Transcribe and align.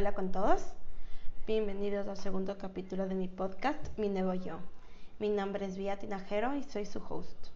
Hola 0.00 0.14
con 0.14 0.32
todos, 0.32 0.62
bienvenidos 1.46 2.08
al 2.08 2.16
segundo 2.16 2.56
capítulo 2.56 3.06
de 3.06 3.14
mi 3.14 3.28
podcast 3.28 3.98
Mi 3.98 4.08
Nuevo 4.08 4.32
Yo. 4.32 4.56
Mi 5.18 5.28
nombre 5.28 5.66
es 5.66 5.76
Vía 5.76 5.98
Tinajero 5.98 6.56
y 6.56 6.62
soy 6.62 6.86
su 6.86 7.02
host. 7.06 7.48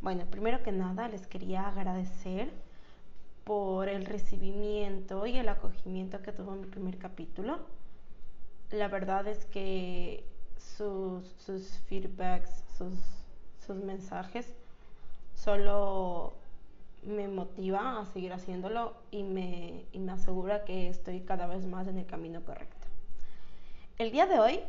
Bueno, 0.00 0.24
primero 0.28 0.60
que 0.64 0.72
nada 0.72 1.06
les 1.06 1.28
quería 1.28 1.68
agradecer 1.68 2.50
por 3.44 3.88
el 3.88 4.06
recibimiento 4.06 5.24
y 5.24 5.36
el 5.36 5.48
acogimiento 5.48 6.20
que 6.20 6.32
tuvo 6.32 6.56
mi 6.56 6.66
primer 6.66 6.98
capítulo. 6.98 7.60
La 8.72 8.88
verdad 8.88 9.28
es 9.28 9.44
que 9.44 10.24
sus, 10.56 11.28
sus 11.38 11.78
feedbacks, 11.86 12.64
sus, 12.76 12.98
sus 13.64 13.76
mensajes 13.76 14.52
solo 15.36 16.32
me 17.02 17.28
motiva 17.28 18.00
a 18.00 18.06
seguir 18.06 18.32
haciéndolo 18.32 18.94
y 19.10 19.22
me, 19.22 19.86
asegura 20.10 20.64
que 20.64 20.88
estoy 20.88 21.20
cada 21.20 21.46
vez 21.46 21.66
más 21.66 21.86
en 21.86 21.98
el 21.98 22.06
camino 22.06 22.42
correcto. 22.44 22.86
El 23.98 24.10
día 24.10 24.26
de 24.26 24.38
hoy 24.38 24.60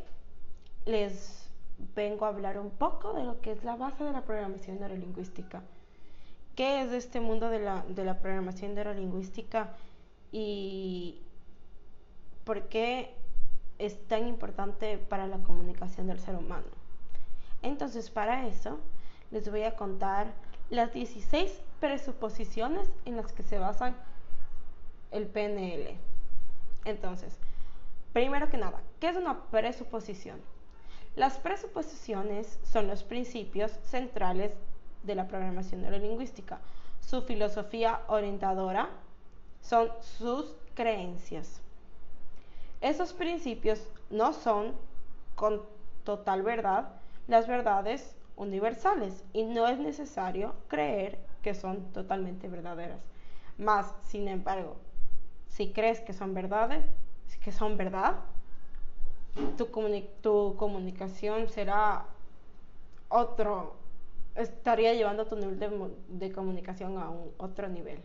les 0.86 1.50
vengo 1.94 2.24
a 2.24 2.28
hablar 2.28 2.58
un 2.58 2.70
poco 2.70 3.12
de 3.12 3.24
lo 3.24 3.40
que 3.40 3.52
es 3.52 3.64
la 3.64 3.76
base 3.76 4.04
de 4.04 4.12
la 4.12 4.22
programación 4.22 4.80
neurolingüística. 4.80 5.62
¿Qué 6.56 6.82
es 6.82 6.92
este 6.92 7.20
mundo 7.20 7.48
de 7.48 7.60
la, 7.60 7.84
de 7.88 8.04
la 8.04 8.18
programación 8.18 8.74
neurolingüística 8.74 9.74
y 10.32 11.22
por 12.44 12.68
qué 12.68 13.14
es 13.78 14.06
tan 14.08 14.26
importante 14.26 14.98
para 14.98 15.26
la 15.26 15.38
comunicación 15.38 16.06
del 16.06 16.20
ser 16.20 16.36
humano? 16.36 16.66
Entonces, 17.62 18.10
para 18.10 18.46
eso, 18.46 18.78
les 19.30 19.50
voy 19.50 19.62
a 19.62 19.76
contar 19.76 20.32
las 20.70 20.92
16 20.92 21.60
presuposiciones 21.80 22.88
en 23.04 23.16
las 23.16 23.32
que 23.32 23.42
se 23.42 23.58
basan 23.58 23.96
el 25.10 25.26
PNL. 25.26 25.96
Entonces, 26.84 27.36
primero 28.12 28.48
que 28.48 28.56
nada, 28.56 28.80
¿qué 29.00 29.08
es 29.08 29.16
una 29.16 29.44
presuposición? 29.50 30.40
Las 31.16 31.38
presuposiciones 31.38 32.60
son 32.62 32.86
los 32.86 33.02
principios 33.02 33.72
centrales 33.82 34.52
de 35.02 35.14
la 35.16 35.26
programación 35.26 35.82
neurolingüística. 35.82 36.60
Su 37.00 37.22
filosofía 37.22 38.02
orientadora 38.06 38.88
son 39.60 39.90
sus 40.00 40.54
creencias. 40.74 41.60
Esos 42.80 43.12
principios 43.12 43.82
no 44.08 44.32
son 44.32 44.74
con 45.34 45.62
total 46.04 46.42
verdad 46.42 46.88
las 47.26 47.46
verdades 47.46 48.14
universales 48.40 49.22
y 49.34 49.44
no 49.44 49.68
es 49.68 49.78
necesario 49.78 50.54
creer 50.66 51.18
que 51.42 51.54
son 51.54 51.92
totalmente 51.92 52.48
verdaderas. 52.48 53.00
Más, 53.58 53.94
sin 54.02 54.28
embargo, 54.28 54.76
si 55.48 55.72
crees 55.72 56.00
que 56.00 56.14
son 56.14 56.32
verdades, 56.32 56.86
que 57.44 57.52
son 57.52 57.76
verdad, 57.76 58.16
tu, 59.56 59.66
tu 60.22 60.56
comunicación 60.56 61.48
será 61.48 62.06
otro, 63.08 63.76
estaría 64.36 64.94
llevando 64.94 65.26
tu 65.26 65.36
nivel 65.36 65.58
de, 66.08 66.32
comunicación 66.32 66.98
a 66.98 67.10
un 67.10 67.32
otro 67.36 67.68
nivel. 67.68 68.00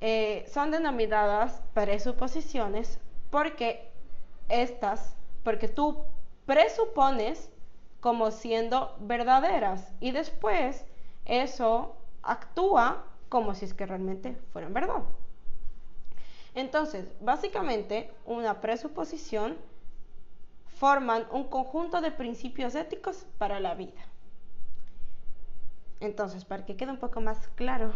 Eh, 0.00 0.44
son 0.52 0.70
denominadas 0.70 1.60
presuposiciones 1.74 3.00
porque 3.30 3.90
estas, 4.48 5.16
porque 5.42 5.66
tú 5.66 6.04
presupones 6.46 7.50
como 8.00 8.30
siendo 8.30 8.96
verdaderas 9.00 9.92
y 10.00 10.12
después 10.12 10.84
eso 11.24 11.96
actúa 12.22 13.04
como 13.28 13.54
si 13.54 13.64
es 13.64 13.74
que 13.74 13.86
realmente 13.86 14.36
fueran 14.52 14.72
verdad. 14.72 15.02
Entonces, 16.54 17.12
básicamente, 17.20 18.12
una 18.24 18.60
presuposición 18.60 19.56
forman 20.78 21.26
un 21.30 21.44
conjunto 21.44 22.00
de 22.00 22.10
principios 22.10 22.74
éticos 22.74 23.26
para 23.36 23.60
la 23.60 23.74
vida. 23.74 24.00
Entonces, 26.00 26.44
para 26.44 26.64
que 26.64 26.76
quede 26.76 26.92
un 26.92 26.98
poco 26.98 27.20
más 27.20 27.48
claro, 27.48 27.92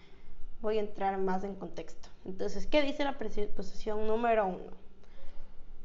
voy 0.60 0.78
a 0.78 0.80
entrar 0.80 1.16
más 1.18 1.44
en 1.44 1.54
contexto. 1.54 2.08
Entonces, 2.24 2.66
¿qué 2.66 2.82
dice 2.82 3.04
la 3.04 3.18
presuposición 3.18 4.06
número 4.06 4.46
uno? 4.46 4.72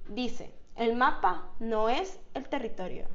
Dice, 0.10 0.52
el 0.76 0.96
mapa 0.96 1.50
no 1.60 1.90
es 1.90 2.20
el 2.34 2.50
territorio 2.50 3.08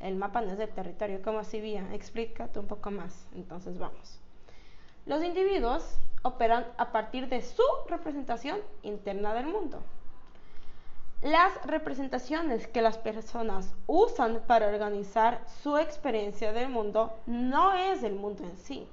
el 0.00 0.16
mapa 0.16 0.40
no 0.40 0.52
es 0.52 0.58
del 0.58 0.70
territorio, 0.70 1.22
¿cómo 1.22 1.38
así 1.38 1.60
vía? 1.60 1.88
Explícate 1.92 2.58
un 2.58 2.66
poco 2.66 2.90
más. 2.90 3.26
Entonces 3.34 3.78
vamos. 3.78 4.20
Los 5.06 5.22
individuos 5.22 5.98
operan 6.22 6.66
a 6.78 6.92
partir 6.92 7.28
de 7.28 7.42
su 7.42 7.62
representación 7.88 8.58
interna 8.82 9.34
del 9.34 9.46
mundo. 9.46 9.82
Las 11.22 11.64
representaciones 11.66 12.66
que 12.66 12.82
las 12.82 12.98
personas 12.98 13.74
usan 13.86 14.42
para 14.46 14.68
organizar 14.68 15.40
su 15.62 15.78
experiencia 15.78 16.52
del 16.52 16.68
mundo 16.68 17.14
no 17.26 17.72
es 17.72 18.02
el 18.02 18.14
mundo 18.14 18.44
en 18.44 18.56
sí. 18.56 18.86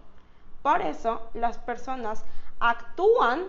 Por 0.62 0.82
eso 0.82 1.30
las 1.34 1.58
personas 1.58 2.24
actúan, 2.60 3.44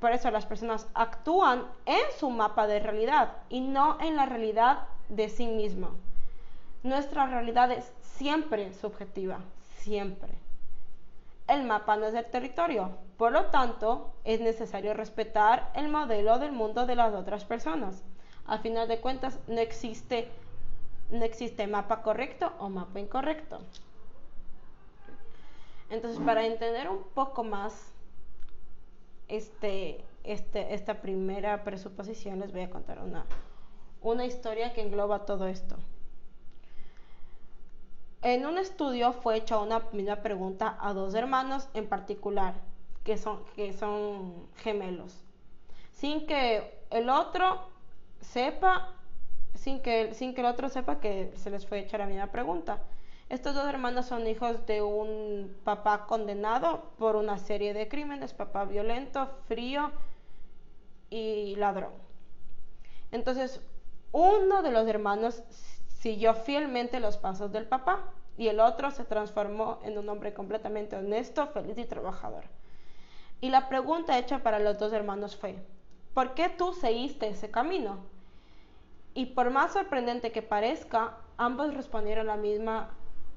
por 0.00 0.12
eso 0.12 0.30
las 0.30 0.46
personas 0.46 0.88
actúan 0.94 1.66
en 1.84 2.00
su 2.18 2.30
mapa 2.30 2.66
de 2.66 2.80
realidad 2.80 3.36
y 3.48 3.60
no 3.60 4.00
en 4.00 4.16
la 4.16 4.26
realidad 4.26 4.86
de 5.08 5.28
sí 5.28 5.46
mismo. 5.46 5.90
Nuestra 6.82 7.26
realidad 7.26 7.70
es 7.70 7.92
siempre 8.00 8.72
subjetiva, 8.72 9.40
siempre. 9.76 10.32
El 11.46 11.64
mapa 11.64 11.96
no 11.96 12.06
es 12.06 12.14
el 12.14 12.24
territorio, 12.24 12.92
por 13.18 13.32
lo 13.32 13.46
tanto, 13.46 14.14
es 14.24 14.40
necesario 14.40 14.94
respetar 14.94 15.70
el 15.74 15.88
modelo 15.88 16.38
del 16.38 16.52
mundo 16.52 16.86
de 16.86 16.94
las 16.94 17.12
otras 17.12 17.44
personas. 17.44 18.02
A 18.46 18.58
final 18.58 18.88
de 18.88 19.00
cuentas, 19.00 19.38
no 19.46 19.60
existe, 19.60 20.28
no 21.10 21.22
existe 21.24 21.66
mapa 21.66 22.02
correcto 22.02 22.50
o 22.58 22.70
mapa 22.70 22.98
incorrecto. 22.98 23.60
Entonces, 25.90 26.18
para 26.24 26.46
entender 26.46 26.88
un 26.88 27.02
poco 27.02 27.44
más 27.44 27.92
este, 29.30 30.04
este, 30.24 30.74
esta 30.74 31.00
primera 31.00 31.64
presuposición, 31.64 32.40
les 32.40 32.52
voy 32.52 32.62
a 32.62 32.70
contar 32.70 33.00
una, 33.00 33.24
una 34.02 34.26
historia 34.26 34.72
que 34.72 34.82
engloba 34.82 35.24
todo 35.24 35.46
esto. 35.46 35.76
En 38.22 38.44
un 38.44 38.58
estudio 38.58 39.12
fue 39.12 39.38
hecha 39.38 39.58
una 39.58 39.80
misma 39.92 40.16
pregunta 40.16 40.76
a 40.80 40.92
dos 40.92 41.14
hermanos 41.14 41.68
en 41.72 41.88
particular, 41.88 42.54
que 43.02 43.16
son, 43.16 43.44
que 43.56 43.72
son 43.72 44.46
gemelos, 44.56 45.24
sin 45.92 46.26
que 46.26 46.84
el 46.90 47.08
otro 47.08 47.70
sepa, 48.20 48.92
sin 49.54 49.80
que, 49.80 50.12
sin 50.12 50.34
que 50.34 50.42
el 50.42 50.48
otro 50.48 50.68
sepa 50.68 51.00
que 51.00 51.32
se 51.36 51.50
les 51.50 51.66
fue 51.66 51.80
hecha 51.80 51.96
la 51.96 52.06
misma 52.06 52.26
pregunta. 52.26 52.82
Estos 53.30 53.54
dos 53.54 53.68
hermanos 53.68 54.06
son 54.06 54.26
hijos 54.26 54.66
de 54.66 54.82
un 54.82 55.56
papá 55.62 56.06
condenado 56.06 56.90
por 56.98 57.14
una 57.14 57.38
serie 57.38 57.72
de 57.72 57.86
crímenes, 57.86 58.34
papá 58.34 58.64
violento, 58.64 59.30
frío 59.46 59.92
y 61.10 61.54
ladrón. 61.54 61.92
Entonces, 63.12 63.60
uno 64.10 64.64
de 64.64 64.72
los 64.72 64.88
hermanos 64.88 65.44
siguió 65.86 66.34
fielmente 66.34 66.98
los 66.98 67.18
pasos 67.18 67.52
del 67.52 67.66
papá 67.66 68.12
y 68.36 68.48
el 68.48 68.58
otro 68.58 68.90
se 68.90 69.04
transformó 69.04 69.78
en 69.84 69.96
un 69.96 70.08
hombre 70.08 70.34
completamente 70.34 70.96
honesto, 70.96 71.46
feliz 71.46 71.78
y 71.78 71.84
trabajador. 71.84 72.46
Y 73.40 73.50
la 73.50 73.68
pregunta 73.68 74.18
hecha 74.18 74.42
para 74.42 74.58
los 74.58 74.76
dos 74.80 74.92
hermanos 74.92 75.36
fue, 75.36 75.54
¿por 76.14 76.34
qué 76.34 76.48
tú 76.48 76.72
seguiste 76.72 77.28
ese 77.28 77.48
camino? 77.48 77.98
Y 79.14 79.26
por 79.26 79.50
más 79.50 79.72
sorprendente 79.72 80.32
que 80.32 80.42
parezca, 80.42 81.16
ambos 81.36 81.72
respondieron 81.74 82.26
la 82.26 82.36
misma, 82.36 82.90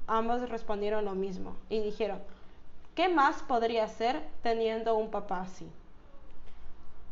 ambos 0.06 0.48
respondieron 0.48 1.04
lo 1.04 1.14
mismo 1.14 1.56
y 1.68 1.80
dijeron, 1.80 2.20
¿qué 2.94 3.08
más 3.08 3.42
podría 3.42 3.88
ser 3.88 4.22
teniendo 4.42 4.96
un 4.96 5.10
papá 5.10 5.42
así? 5.42 5.70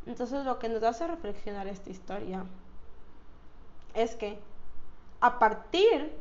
Entonces 0.07 0.45
lo 0.45 0.59
que 0.59 0.69
nos 0.69 0.83
hace 0.83 1.07
reflexionar 1.07 1.67
esta 1.67 1.91
historia 1.91 2.45
es 3.95 4.17
que 4.17 4.39
a 5.21 5.39
partir, 5.39 6.13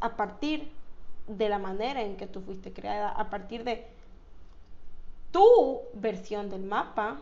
a 0.00 0.16
partir 0.16 0.72
de 1.26 1.48
la 1.48 1.58
manera 1.58 2.02
en 2.02 2.16
que 2.16 2.26
tú 2.26 2.40
fuiste 2.40 2.72
creada, 2.72 3.10
a 3.10 3.30
partir 3.30 3.64
de 3.64 3.86
tu 5.30 5.80
versión 5.94 6.48
del 6.48 6.62
mapa, 6.62 7.18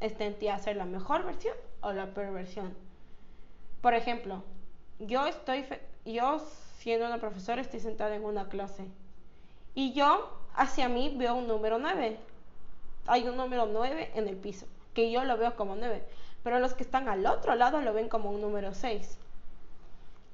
está 0.00 0.24
en 0.24 0.38
ti 0.38 0.48
hacer 0.48 0.76
la 0.76 0.84
mejor 0.84 1.24
versión 1.24 1.56
o 1.80 1.92
la 1.92 2.12
peor 2.12 2.32
versión. 2.32 2.74
Por 3.80 3.94
ejemplo, 3.94 4.42
yo 4.98 5.26
estoy, 5.26 5.64
yo 6.04 6.40
siendo 6.78 7.06
una 7.06 7.18
profesora 7.18 7.60
estoy 7.60 7.80
sentada 7.80 8.16
en 8.16 8.24
una 8.24 8.48
clase 8.48 8.84
y 9.74 9.92
yo 9.92 10.32
hacia 10.54 10.88
mí 10.88 11.14
veo 11.16 11.34
un 11.34 11.46
número 11.46 11.78
9. 11.78 12.18
Hay 13.06 13.28
un 13.28 13.36
número 13.36 13.66
9 13.66 14.12
en 14.14 14.28
el 14.28 14.36
piso, 14.36 14.66
que 14.92 15.10
yo 15.10 15.24
lo 15.24 15.36
veo 15.36 15.54
como 15.56 15.76
9 15.76 16.02
pero 16.42 16.60
los 16.60 16.74
que 16.74 16.82
están 16.82 17.08
al 17.08 17.26
otro 17.26 17.54
lado 17.54 17.80
lo 17.80 17.92
ven 17.92 18.08
como 18.08 18.30
un 18.30 18.40
número 18.40 18.74
6. 18.74 19.18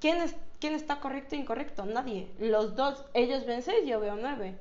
¿Quién, 0.00 0.18
es, 0.18 0.36
¿Quién 0.60 0.74
está 0.74 1.00
correcto 1.00 1.34
e 1.34 1.38
incorrecto? 1.38 1.86
Nadie. 1.86 2.28
Los 2.38 2.76
dos, 2.76 3.04
ellos 3.14 3.46
ven 3.46 3.62
6, 3.62 3.86
yo 3.86 4.00
veo 4.00 4.16
9. 4.16 4.54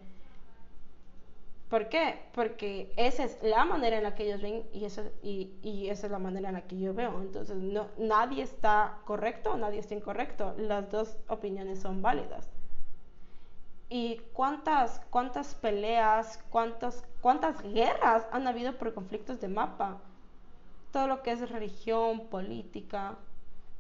¿Por 1.70 1.90
qué? 1.90 2.20
Porque 2.34 2.94
esa 2.98 3.24
es 3.24 3.42
la 3.42 3.66
manera 3.66 3.98
en 3.98 4.04
la 4.04 4.14
que 4.14 4.26
ellos 4.26 4.42
ven 4.42 4.64
y, 4.74 4.86
eso, 4.86 5.04
y, 5.24 5.88
esa 5.90 6.06
es 6.06 6.12
la 6.12 6.20
manera 6.20 6.50
en 6.50 6.56
la 6.56 6.68
que 6.68 6.80
yo 6.80 6.94
veo. 6.94 7.22
Entonces, 7.22 7.58
no, 7.58 7.88
nadie 7.98 8.44
está 8.44 9.00
correcto, 9.06 9.58
nadie 9.58 9.80
está 9.80 9.96
incorrecto. 9.96 10.54
Las 10.58 10.92
dos 10.92 11.18
opiniones 11.28 11.80
son 11.80 12.02
válidas. 12.02 12.50
¿Y 13.90 14.22
cuántas, 14.34 15.02
cuántas 15.10 15.56
peleas, 15.56 16.44
cuántas, 16.50 17.04
cuántas 17.22 17.62
guerras 17.62 18.26
han 18.32 18.48
habido 18.48 18.78
por 18.78 18.94
conflictos 18.94 19.42
de 19.42 19.48
mapa? 19.48 20.00
Todo 20.92 21.08
lo 21.08 21.24
que 21.24 21.32
es 21.32 21.50
religión, 21.50 22.28
política, 22.28 23.18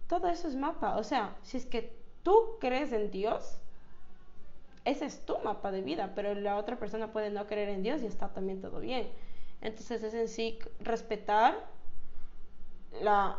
todo 0.07 0.27
eso 0.29 0.47
es 0.47 0.55
mapa. 0.55 0.97
O 0.97 1.03
sea, 1.03 1.35
si 1.43 1.57
es 1.57 1.65
que 1.65 1.95
tú 2.23 2.57
crees 2.59 2.91
en 2.91 3.11
Dios, 3.11 3.59
ese 4.85 5.05
es 5.05 5.25
tu 5.25 5.37
mapa 5.39 5.71
de 5.71 5.81
vida, 5.81 6.11
pero 6.15 6.35
la 6.35 6.57
otra 6.57 6.77
persona 6.77 7.11
puede 7.11 7.29
no 7.29 7.47
creer 7.47 7.69
en 7.69 7.83
Dios 7.83 8.01
y 8.01 8.05
está 8.05 8.29
también 8.29 8.61
todo 8.61 8.79
bien. 8.79 9.09
Entonces 9.61 10.03
es 10.03 10.13
en 10.13 10.27
sí 10.27 10.59
respetar 10.81 11.55
la 13.01 13.37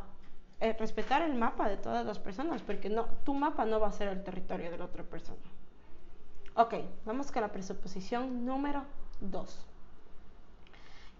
eh, 0.60 0.72
respetar 0.78 1.20
el 1.22 1.34
mapa 1.34 1.68
de 1.68 1.76
todas 1.76 2.06
las 2.06 2.18
personas, 2.18 2.62
porque 2.62 2.88
no, 2.88 3.06
tu 3.24 3.34
mapa 3.34 3.64
no 3.66 3.80
va 3.80 3.88
a 3.88 3.92
ser 3.92 4.08
el 4.08 4.22
territorio 4.22 4.70
de 4.70 4.78
la 4.78 4.86
otra 4.86 5.02
persona. 5.02 5.42
Ok, 6.54 6.74
vamos 7.04 7.30
con 7.32 7.42
la 7.42 7.52
presuposición 7.52 8.46
número 8.46 8.84
2. 9.20 9.66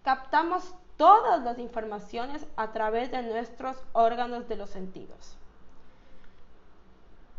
Captamos 0.03 0.75
todas 0.97 1.43
las 1.43 1.59
informaciones 1.59 2.47
a 2.56 2.73
través 2.73 3.11
de 3.11 3.23
nuestros 3.23 3.77
órganos 3.93 4.49
de 4.49 4.56
los 4.56 4.70
sentidos. 4.70 5.37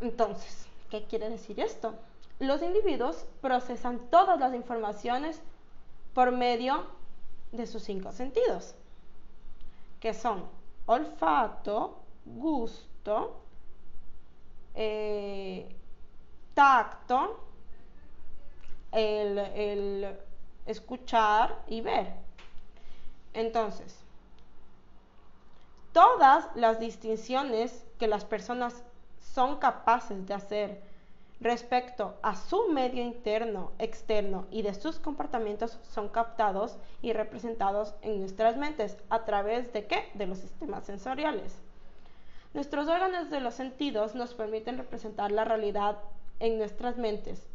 Entonces, 0.00 0.68
¿qué 0.90 1.06
quiere 1.06 1.30
decir 1.30 1.58
esto? 1.58 1.94
Los 2.38 2.62
individuos 2.62 3.26
procesan 3.40 3.98
todas 4.10 4.38
las 4.38 4.54
informaciones 4.54 5.40
por 6.12 6.32
medio 6.32 6.86
de 7.52 7.66
sus 7.66 7.82
cinco 7.82 8.12
sentidos, 8.12 8.74
que 10.00 10.12
son 10.12 10.44
olfato, 10.84 12.02
gusto, 12.26 13.40
eh, 14.74 15.74
tacto, 16.52 17.40
el, 18.92 19.38
el 19.38 20.18
escuchar 20.66 21.62
y 21.66 21.80
ver. 21.80 22.12
Entonces, 23.32 23.98
todas 25.92 26.48
las 26.54 26.78
distinciones 26.78 27.84
que 27.98 28.08
las 28.08 28.26
personas 28.26 28.82
son 29.34 29.56
capaces 29.58 30.26
de 30.26 30.34
hacer 30.34 30.85
respecto 31.40 32.16
a 32.22 32.34
su 32.34 32.68
medio 32.68 33.02
interno, 33.02 33.72
externo 33.78 34.46
y 34.50 34.62
de 34.62 34.74
sus 34.74 34.98
comportamientos 34.98 35.78
son 35.82 36.08
captados 36.08 36.78
y 37.02 37.12
representados 37.12 37.94
en 38.02 38.20
nuestras 38.20 38.56
mentes 38.56 38.96
a 39.10 39.24
través 39.24 39.72
de 39.72 39.86
qué? 39.86 40.10
De 40.14 40.26
los 40.26 40.38
sistemas 40.38 40.84
sensoriales. 40.84 41.58
Nuestros 42.54 42.88
órganos 42.88 43.28
de 43.30 43.40
los 43.40 43.54
sentidos 43.54 44.14
nos 44.14 44.32
permiten 44.32 44.78
representar 44.78 45.30
la 45.30 45.44
realidad 45.44 45.98
en 46.40 46.56
nuestras 46.56 46.96
mentes. 46.96 47.46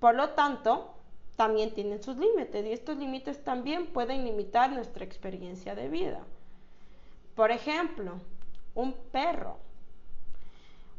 Por 0.00 0.14
lo 0.14 0.30
tanto, 0.30 0.94
también 1.36 1.74
tienen 1.74 2.02
sus 2.02 2.16
límites 2.16 2.64
y 2.64 2.72
estos 2.72 2.96
límites 2.96 3.44
también 3.44 3.86
pueden 3.86 4.24
limitar 4.24 4.72
nuestra 4.72 5.04
experiencia 5.04 5.74
de 5.74 5.88
vida. 5.88 6.20
Por 7.34 7.50
ejemplo, 7.50 8.14
un 8.74 8.94
perro 9.12 9.56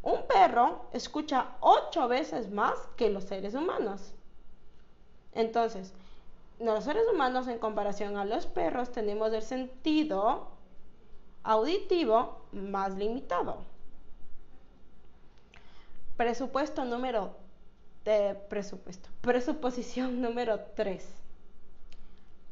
un 0.03 0.27
perro 0.27 0.85
escucha 0.91 1.55
ocho 1.61 2.07
veces 2.07 2.51
más 2.51 2.77
que 2.97 3.09
los 3.09 3.23
seres 3.23 3.55
humanos. 3.55 4.13
Entonces, 5.31 5.93
los 6.59 6.83
seres 6.83 7.03
humanos 7.11 7.47
en 7.47 7.57
comparación 7.57 8.17
a 8.17 8.25
los 8.25 8.45
perros 8.45 8.91
tenemos 8.91 9.31
el 9.33 9.41
sentido 9.41 10.49
auditivo 11.43 12.41
más 12.51 12.95
limitado. 12.95 13.63
Presupuesto 16.17 16.85
número 16.85 17.35
de 18.05 18.35
presupuesto. 18.49 19.09
Presuposición 19.21 20.21
número 20.21 20.59
3. 20.75 21.07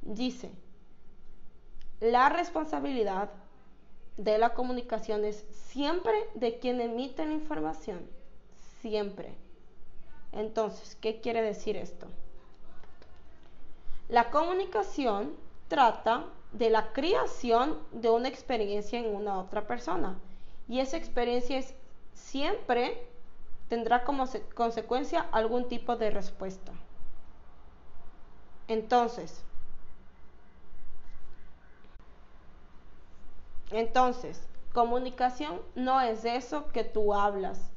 Dice, 0.01 0.51
la 2.00 2.30
responsabilidad 2.30 3.30
de 4.18 4.38
la 4.38 4.54
comunicación 4.54 5.25
es 5.25 5.46
siempre 5.52 6.13
de 6.36 6.60
quien 6.60 6.81
emite 6.81 7.25
la 7.25 7.34
información. 7.34 8.08
Siempre. 8.81 9.36
Entonces, 10.31 10.98
¿qué 11.02 11.22
quiere 11.22 11.42
decir 11.42 11.78
esto? 11.78 12.08
La 14.10 14.30
comunicación 14.30 15.36
trata 15.68 16.25
de 16.52 16.69
la 16.69 16.92
creación 16.92 17.80
de 17.92 18.10
una 18.10 18.28
experiencia 18.28 19.00
en 19.00 19.16
una 19.16 19.40
otra 19.40 19.68
persona. 19.68 20.19
Y 20.68 20.80
esa 20.80 20.98
experiencia 20.98 21.58
es, 21.58 21.74
siempre 22.13 23.08
tendrá 23.69 24.04
como 24.04 24.25
consecuencia 24.54 25.28
algún 25.31 25.69
tipo 25.69 25.96
de 25.96 26.12
respuesta. 26.12 26.74
Entonces, 28.68 29.44
Entonces, 33.71 34.47
comunicación 34.73 35.62
no 35.75 36.01
es 36.01 36.25
eso 36.25 36.71
que 36.71 36.83
tú 36.83 37.13
hablas, 37.13 37.71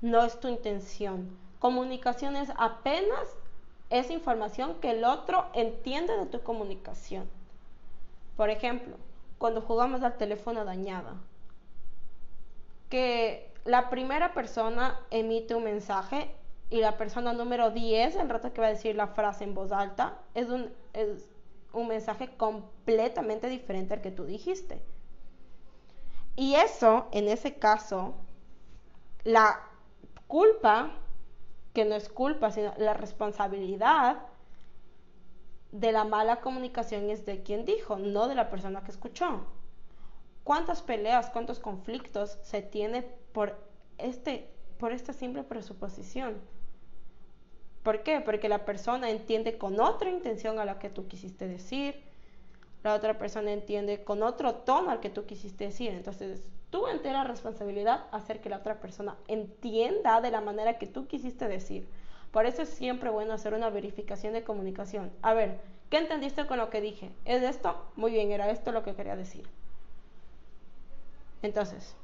no 0.00 0.24
es 0.24 0.38
tu 0.40 0.48
intención. 0.48 1.36
Comunicación 1.58 2.36
es 2.36 2.50
apenas 2.56 3.36
esa 3.90 4.12
información 4.12 4.74
que 4.80 4.90
el 4.90 5.04
otro 5.04 5.46
entiende 5.54 6.16
de 6.16 6.26
tu 6.26 6.42
comunicación. 6.42 7.28
Por 8.36 8.50
ejemplo, 8.50 8.96
cuando 9.38 9.62
jugamos 9.62 10.02
al 10.02 10.16
teléfono 10.16 10.64
dañado, 10.64 11.16
que 12.90 13.50
la 13.64 13.90
primera 13.90 14.34
persona 14.34 15.00
emite 15.10 15.54
un 15.54 15.64
mensaje 15.64 16.30
y 16.70 16.80
la 16.80 16.98
persona 16.98 17.32
número 17.32 17.70
10, 17.70 18.16
el 18.16 18.28
rato 18.28 18.52
que 18.52 18.60
va 18.60 18.68
a 18.68 18.70
decir 18.70 18.94
la 18.94 19.08
frase 19.08 19.44
en 19.44 19.54
voz 19.54 19.72
alta, 19.72 20.18
un, 20.34 20.70
es 20.92 21.28
un 21.72 21.88
mensaje 21.88 22.28
completamente 22.36 23.48
diferente 23.48 23.94
al 23.94 24.00
que 24.02 24.10
tú 24.10 24.24
dijiste. 24.24 24.82
Y 26.38 26.54
eso, 26.54 27.08
en 27.10 27.26
ese 27.26 27.56
caso, 27.56 28.14
la 29.24 29.60
culpa, 30.28 30.92
que 31.74 31.84
no 31.84 31.96
es 31.96 32.08
culpa, 32.08 32.52
sino 32.52 32.72
la 32.76 32.94
responsabilidad 32.94 34.18
de 35.72 35.90
la 35.90 36.04
mala 36.04 36.40
comunicación 36.40 37.10
es 37.10 37.26
de 37.26 37.42
quien 37.42 37.64
dijo, 37.64 37.96
no 37.96 38.28
de 38.28 38.36
la 38.36 38.50
persona 38.50 38.84
que 38.84 38.92
escuchó. 38.92 39.46
¿Cuántas 40.44 40.80
peleas, 40.80 41.28
cuántos 41.30 41.58
conflictos 41.58 42.38
se 42.44 42.62
tiene 42.62 43.02
por, 43.32 43.58
este, 43.98 44.48
por 44.78 44.92
esta 44.92 45.12
simple 45.12 45.42
presuposición? 45.42 46.40
¿Por 47.82 48.04
qué? 48.04 48.20
Porque 48.20 48.48
la 48.48 48.64
persona 48.64 49.10
entiende 49.10 49.58
con 49.58 49.80
otra 49.80 50.08
intención 50.08 50.60
a 50.60 50.64
la 50.64 50.78
que 50.78 50.88
tú 50.88 51.08
quisiste 51.08 51.48
decir, 51.48 52.07
la 52.82 52.94
otra 52.94 53.18
persona 53.18 53.52
entiende 53.52 54.04
con 54.04 54.22
otro 54.22 54.54
tono 54.54 54.90
al 54.90 55.00
que 55.00 55.10
tú 55.10 55.26
quisiste 55.26 55.64
decir. 55.64 55.90
Entonces, 55.92 56.42
tú 56.70 56.86
entera 56.86 57.24
responsabilidad 57.24 58.06
hacer 58.12 58.40
que 58.40 58.48
la 58.48 58.58
otra 58.58 58.80
persona 58.80 59.16
entienda 59.26 60.20
de 60.20 60.30
la 60.30 60.40
manera 60.40 60.78
que 60.78 60.86
tú 60.86 61.06
quisiste 61.06 61.48
decir. 61.48 61.88
Por 62.30 62.46
eso 62.46 62.62
es 62.62 62.68
siempre 62.68 63.10
bueno 63.10 63.32
hacer 63.32 63.54
una 63.54 63.70
verificación 63.70 64.34
de 64.34 64.44
comunicación. 64.44 65.10
A 65.22 65.34
ver, 65.34 65.60
¿qué 65.90 65.98
entendiste 65.98 66.46
con 66.46 66.58
lo 66.58 66.70
que 66.70 66.80
dije? 66.80 67.10
¿Es 67.24 67.42
esto? 67.42 67.90
Muy 67.96 68.12
bien, 68.12 68.30
era 68.30 68.50
esto 68.50 68.70
lo 68.70 68.82
que 68.82 68.94
quería 68.94 69.16
decir. 69.16 69.48
Entonces, 71.42 71.96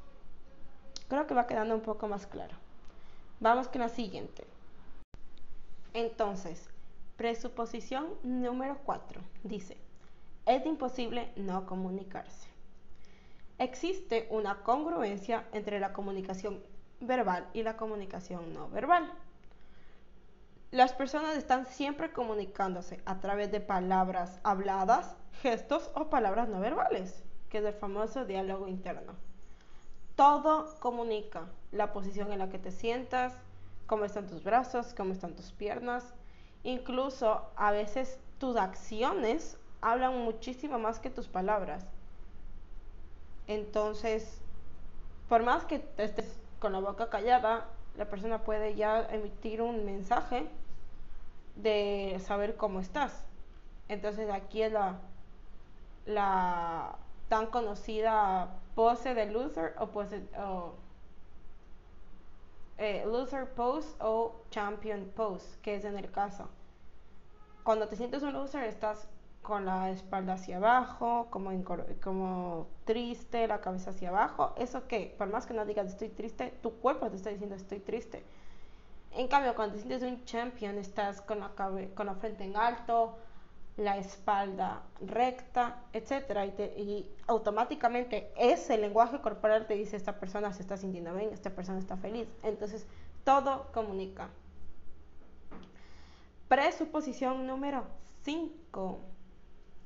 creo 1.07 1.27
que 1.27 1.33
va 1.33 1.47
quedando 1.47 1.75
un 1.75 1.81
poco 1.81 2.07
más 2.07 2.25
claro. 2.25 2.55
Vamos 3.39 3.67
con 3.67 3.81
la 3.81 3.89
siguiente. 3.89 4.45
Entonces, 5.93 6.69
presuposición 7.17 8.07
número 8.23 8.77
4 8.85 9.21
dice, 9.43 9.77
es 10.45 10.65
imposible 10.65 11.31
no 11.35 11.65
comunicarse. 11.65 12.47
Existe 13.57 14.27
una 14.29 14.63
congruencia 14.63 15.47
entre 15.53 15.79
la 15.79 15.93
comunicación 15.93 16.61
verbal 16.99 17.47
y 17.53 17.63
la 17.63 17.77
comunicación 17.77 18.53
no 18.53 18.69
verbal. 18.69 19.11
Las 20.71 20.93
personas 20.93 21.37
están 21.37 21.65
siempre 21.65 22.11
comunicándose 22.11 23.01
a 23.05 23.19
través 23.19 23.51
de 23.51 23.61
palabras 23.61 24.39
habladas, 24.43 25.15
gestos 25.41 25.89
o 25.95 26.09
palabras 26.09 26.49
no 26.49 26.59
verbales, 26.59 27.23
que 27.49 27.59
es 27.59 27.65
el 27.65 27.73
famoso 27.73 28.25
diálogo 28.25 28.67
interno. 28.67 29.13
Todo 30.15 30.77
comunica 30.79 31.47
la 31.71 31.93
posición 31.93 32.33
en 32.33 32.39
la 32.39 32.49
que 32.49 32.59
te 32.59 32.71
sientas, 32.71 33.33
cómo 33.85 34.05
están 34.05 34.27
tus 34.27 34.43
brazos, 34.43 34.93
cómo 34.93 35.13
están 35.13 35.35
tus 35.35 35.51
piernas, 35.51 36.13
incluso 36.63 37.49
a 37.55 37.71
veces 37.71 38.19
tus 38.37 38.57
acciones 38.57 39.57
hablan 39.85 40.17
muchísimo 40.17 40.79
más 40.79 40.99
que 40.99 41.11
tus 41.11 41.27
palabras. 41.27 41.85
Entonces, 43.45 44.41
por 45.29 45.43
más 45.43 45.63
que 45.65 45.87
estés 45.97 46.39
con 46.59 46.73
la 46.73 46.79
boca 46.79 47.11
callada, 47.11 47.67
la 47.95 48.05
persona 48.05 48.43
puede 48.43 48.73
ya 48.73 49.05
emitir 49.11 49.61
un 49.61 49.85
mensaje 49.85 50.47
de 51.55 52.19
saber 52.25 52.57
cómo 52.57 52.79
estás. 52.79 53.27
Entonces 53.87 54.27
aquí 54.31 54.63
es 54.63 54.71
la, 54.71 54.97
la 56.07 56.97
tan 57.29 57.45
conocida 57.45 58.59
pose 58.73 59.13
de 59.13 59.27
loser 59.27 59.75
o 59.77 59.87
pose 59.91 60.23
o, 60.39 60.73
eh, 62.79 63.03
loser 63.05 63.53
pose 63.53 63.95
o 63.99 64.41
champion 64.49 65.05
pose, 65.15 65.59
que 65.61 65.75
es 65.75 65.85
en 65.85 65.95
el 65.95 66.09
caso. 66.11 66.49
Cuando 67.63 67.87
te 67.87 67.95
sientes 67.95 68.23
un 68.23 68.33
loser 68.33 68.63
estás 68.63 69.07
con 69.45 69.65
la 69.65 69.91
espalda 69.91 70.33
hacia 70.33 70.57
abajo, 70.57 71.27
como, 71.29 72.67
triste, 72.83 73.47
la 73.47 73.61
cabeza 73.61 73.91
hacia 73.91 74.09
abajo. 74.09 74.53
¿Eso 74.57 74.87
que 74.87 75.13
Por 75.17 75.27
más 75.27 75.45
que 75.45 75.53
no 75.53 75.65
digas 75.65 75.87
estoy 75.87 76.09
triste, 76.09 76.51
tu 76.63 76.73
cuerpo 76.79 77.09
te 77.09 77.17
está 77.17 77.29
diciendo 77.29 77.55
estoy 77.55 77.79
triste. 77.79 78.23
En 79.11 79.27
cambio, 79.27 79.53
cuando 79.55 79.75
te 79.75 79.81
sientes 79.81 80.01
un 80.01 80.25
champion, 80.25 80.77
estás 80.79 81.21
con 81.21 81.39
la, 81.39 81.51
con 81.93 82.05
la 82.07 82.15
frente 82.15 82.43
en 82.43 82.57
alto, 82.57 83.17
la 83.77 83.97
espalda 83.97 84.81
recta, 84.99 85.83
etc. 85.93 86.51
Y, 86.57 86.81
y, 86.81 87.15
automáticamente 87.27 88.31
ese 88.35 88.77
lenguaje 88.79 89.21
corporal 89.21 89.67
te 89.67 89.75
dice 89.75 89.95
esta 89.95 90.19
persona 90.19 90.53
se 90.53 90.63
está 90.63 90.75
sintiendo 90.75 91.13
bien, 91.13 91.29
esta 91.31 91.51
persona 91.51 91.77
está 91.77 91.97
feliz. 91.97 92.27
Entonces, 92.41 92.87
todo 93.23 93.67
comunica. 93.73 94.29
Presuposición 96.47 97.45
número 97.45 97.83
5 98.23 99.14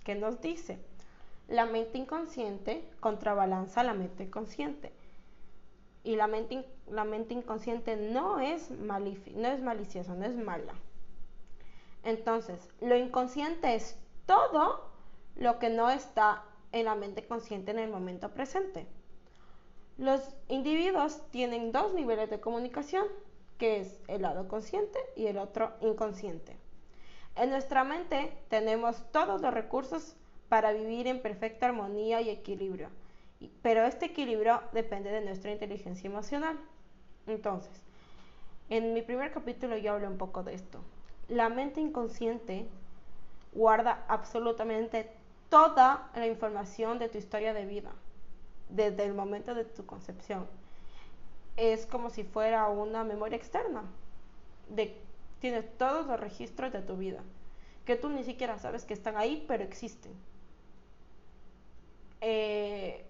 que 0.03 0.15
nos 0.15 0.41
dice, 0.41 0.79
la 1.47 1.65
mente 1.65 1.97
inconsciente 1.97 2.87
contrabalanza 2.99 3.83
la 3.83 3.93
mente 3.93 4.29
consciente. 4.29 4.93
Y 6.03 6.15
la 6.15 6.27
mente, 6.27 6.65
la 6.87 7.03
mente 7.03 7.33
inconsciente 7.33 7.97
no 7.97 8.39
es, 8.39 8.71
no 8.71 8.97
es 9.47 9.61
maliciosa, 9.61 10.13
no 10.13 10.25
es 10.25 10.35
mala. 10.35 10.73
Entonces, 12.03 12.69
lo 12.81 12.95
inconsciente 12.95 13.75
es 13.75 13.97
todo 14.25 14.89
lo 15.35 15.57
que 15.59 15.69
no 15.69 15.89
está 15.89 16.43
en 16.71 16.85
la 16.85 16.95
mente 16.95 17.25
consciente 17.25 17.71
en 17.71 17.79
el 17.79 17.89
momento 17.89 18.29
presente. 18.29 18.87
Los 19.97 20.21
individuos 20.47 21.21
tienen 21.31 21.71
dos 21.71 21.93
niveles 21.93 22.29
de 22.29 22.39
comunicación, 22.39 23.05
que 23.57 23.81
es 23.81 23.99
el 24.07 24.21
lado 24.21 24.47
consciente 24.47 24.99
y 25.15 25.25
el 25.25 25.37
otro 25.37 25.73
inconsciente. 25.81 26.58
En 27.35 27.49
nuestra 27.49 27.83
mente 27.83 28.33
tenemos 28.49 29.03
todos 29.11 29.41
los 29.41 29.53
recursos 29.53 30.15
para 30.49 30.73
vivir 30.73 31.07
en 31.07 31.21
perfecta 31.21 31.67
armonía 31.67 32.21
y 32.21 32.29
equilibrio, 32.29 32.89
pero 33.61 33.85
este 33.85 34.07
equilibrio 34.07 34.61
depende 34.73 35.11
de 35.11 35.21
nuestra 35.21 35.51
inteligencia 35.51 36.09
emocional. 36.09 36.57
Entonces, 37.27 37.83
en 38.69 38.93
mi 38.93 39.01
primer 39.01 39.31
capítulo 39.31 39.77
yo 39.77 39.93
hablé 39.93 40.07
un 40.07 40.17
poco 40.17 40.43
de 40.43 40.55
esto. 40.55 40.79
La 41.27 41.49
mente 41.49 41.79
inconsciente 41.79 42.67
guarda 43.53 44.03
absolutamente 44.07 45.09
toda 45.49 46.09
la 46.15 46.27
información 46.27 46.99
de 46.99 47.09
tu 47.09 47.17
historia 47.17 47.53
de 47.53 47.65
vida, 47.65 47.91
desde 48.69 49.05
el 49.05 49.13
momento 49.13 49.55
de 49.55 49.65
tu 49.65 49.85
concepción. 49.85 50.47
Es 51.57 51.85
como 51.85 52.09
si 52.09 52.23
fuera 52.23 52.67
una 52.67 53.03
memoria 53.03 53.37
externa 53.37 53.83
de 54.69 54.95
Tienes 55.39 55.77
todos 55.77 56.05
los 56.05 56.19
registros 56.19 56.71
de 56.73 56.81
tu 56.81 56.97
vida, 56.97 57.21
que 57.85 57.95
tú 57.95 58.09
ni 58.09 58.23
siquiera 58.23 58.59
sabes 58.59 58.83
que 58.85 58.93
están 58.93 59.17
ahí, 59.17 59.45
pero 59.47 59.63
existen. 59.63 60.11
Eh, 62.21 63.05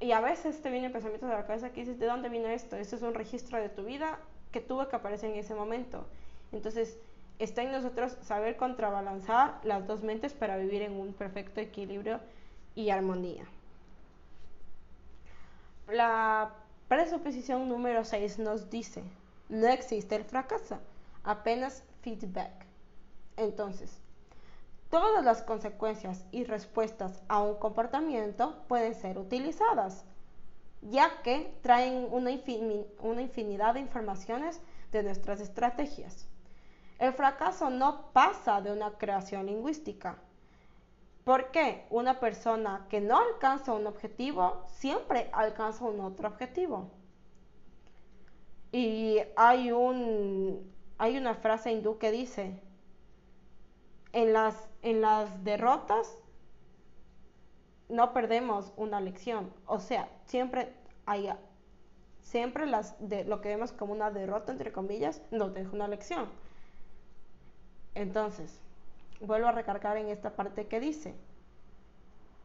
y 0.00 0.12
a 0.12 0.20
veces 0.20 0.62
te 0.62 0.70
vienen 0.70 0.92
pensamientos 0.92 1.28
de 1.28 1.34
la 1.34 1.46
cabeza 1.46 1.70
que 1.70 1.80
dices, 1.80 1.98
¿de 1.98 2.06
dónde 2.06 2.28
vino 2.28 2.48
esto? 2.48 2.76
Esto 2.76 2.96
es 2.96 3.02
un 3.02 3.14
registro 3.14 3.58
de 3.60 3.68
tu 3.68 3.84
vida 3.84 4.20
que 4.52 4.60
tuvo 4.60 4.88
que 4.88 4.96
aparecer 4.96 5.30
en 5.30 5.38
ese 5.38 5.54
momento. 5.54 6.06
Entonces, 6.52 6.98
está 7.38 7.62
en 7.62 7.72
nosotros 7.72 8.16
saber 8.22 8.56
contrabalanzar 8.56 9.60
las 9.64 9.86
dos 9.86 10.02
mentes 10.02 10.32
para 10.32 10.56
vivir 10.56 10.82
en 10.82 10.92
un 10.92 11.12
perfecto 11.12 11.60
equilibrio 11.60 12.20
y 12.76 12.90
armonía. 12.90 13.44
La 15.88 16.54
presuposición 16.88 17.68
número 17.68 18.04
6 18.04 18.38
nos 18.38 18.70
dice, 18.70 19.02
no 19.48 19.66
existe 19.66 20.14
el 20.14 20.24
fracaso 20.24 20.78
apenas 21.24 21.82
feedback. 22.02 22.66
Entonces, 23.36 24.00
todas 24.90 25.24
las 25.24 25.42
consecuencias 25.42 26.24
y 26.30 26.44
respuestas 26.44 27.22
a 27.28 27.42
un 27.42 27.56
comportamiento 27.56 28.62
pueden 28.68 28.94
ser 28.94 29.18
utilizadas, 29.18 30.04
ya 30.82 31.22
que 31.22 31.58
traen 31.62 32.06
una, 32.12 32.30
infinidad 32.30 33.74
de 33.74 33.80
informaciones 33.80 34.60
de 34.92 35.02
nuestras 35.02 35.40
estrategias. 35.40 36.28
El 36.98 37.12
fracaso 37.12 37.70
no 37.70 38.12
pasa 38.12 38.60
de 38.60 38.70
una 38.70 38.92
creación 38.92 39.46
lingüística. 39.46 40.18
porque 41.24 41.86
Una 41.90 42.20
persona 42.20 42.86
que 42.90 43.00
no 43.00 43.18
alcanza 43.18 43.72
un 43.72 43.86
objetivo 43.86 44.62
siempre 44.68 45.30
alcanza 45.32 45.86
un 45.86 46.00
otro 46.00 46.28
objetivo. 46.28 46.90
Y 48.70 49.18
hay 49.36 49.72
un, 49.72 50.73
hay 50.98 51.16
una 51.16 51.34
frase 51.34 51.72
hindú 51.72 51.98
que 51.98 52.10
dice, 52.10 52.60
en 54.12 54.32
las, 54.32 54.68
en 54.82 55.00
las 55.00 55.42
derrotas 55.44 56.16
no 57.88 58.12
perdemos 58.12 58.72
una 58.76 59.00
lección. 59.00 59.52
O 59.66 59.80
sea, 59.80 60.08
siempre 60.26 60.72
hay, 61.06 61.28
siempre 62.22 62.66
las 62.66 62.96
de, 63.00 63.24
lo 63.24 63.40
que 63.40 63.48
vemos 63.48 63.72
como 63.72 63.92
una 63.92 64.10
derrota, 64.10 64.52
entre 64.52 64.72
comillas, 64.72 65.20
nos 65.30 65.52
deja 65.52 65.70
una 65.72 65.88
lección. 65.88 66.28
Entonces, 67.94 68.60
vuelvo 69.20 69.48
a 69.48 69.52
recargar 69.52 69.96
en 69.96 70.08
esta 70.08 70.34
parte 70.36 70.66
que 70.66 70.80
dice 70.80 71.14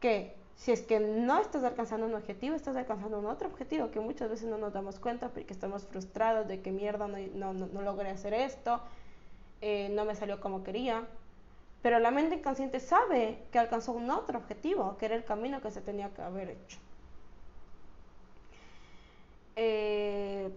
que 0.00 0.39
si 0.60 0.72
es 0.72 0.82
que 0.82 1.00
no 1.00 1.40
estás 1.40 1.64
alcanzando 1.64 2.04
un 2.04 2.14
objetivo, 2.14 2.54
estás 2.54 2.76
alcanzando 2.76 3.18
un 3.18 3.24
otro 3.24 3.48
objetivo 3.48 3.90
que 3.90 3.98
muchas 3.98 4.28
veces 4.28 4.46
no 4.46 4.58
nos 4.58 4.74
damos 4.74 4.98
cuenta 4.98 5.30
porque 5.30 5.54
estamos 5.54 5.86
frustrados 5.86 6.46
de 6.48 6.60
que 6.60 6.70
mierda 6.70 7.08
no, 7.08 7.54
no, 7.54 7.80
logré 7.80 8.10
hacer 8.10 8.34
esto, 8.34 8.78
eh, 9.62 9.88
no 9.90 10.04
me 10.04 10.14
salió 10.14 10.38
como 10.38 10.62
quería. 10.62 11.08
Pero 11.80 11.98
la 11.98 12.10
mente 12.10 12.34
inconsciente 12.34 12.78
sabe 12.78 13.42
que 13.50 13.58
alcanzó 13.58 13.92
un 13.92 14.10
otro 14.10 14.36
objetivo, 14.36 14.98
que 14.98 15.06
era 15.06 15.14
el 15.14 15.24
camino 15.24 15.62
que 15.62 15.70
se 15.70 15.80
tenía 15.80 16.10
que 16.10 16.20
haber 16.20 16.50
hecho. 16.50 16.78
Eh, 19.56 20.50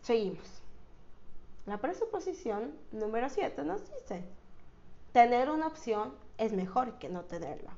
seguimos. 0.00 0.62
La 1.66 1.76
presuposición 1.76 2.72
número 2.92 3.28
7 3.28 3.64
nos 3.64 3.82
dice, 3.82 4.24
tener 5.12 5.50
una 5.50 5.66
opción 5.66 6.14
es 6.38 6.54
mejor 6.54 6.94
que 6.94 7.10
no 7.10 7.24
tenerla. 7.24 7.76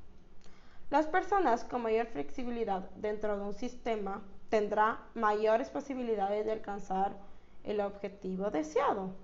Las 0.90 1.06
personas 1.06 1.62
con 1.64 1.82
mayor 1.82 2.06
flexibilidad 2.06 2.90
dentro 2.96 3.36
de 3.36 3.42
un 3.44 3.54
sistema 3.54 4.22
tendrán 4.48 4.98
mayores 5.14 5.70
posibilidades 5.70 6.44
de 6.44 6.50
alcanzar 6.52 7.16
el 7.62 7.80
objetivo 7.80 8.50
deseado. 8.50 9.14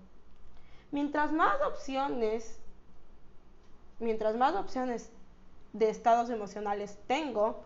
Mientras 0.93 1.33
más 1.33 1.61
opciones, 1.63 2.61
mientras 3.99 4.37
más 4.37 4.55
opciones 4.55 5.11
de 5.73 5.91
estados 5.91 6.31
emocionales 6.31 6.99
tengo, 7.09 7.65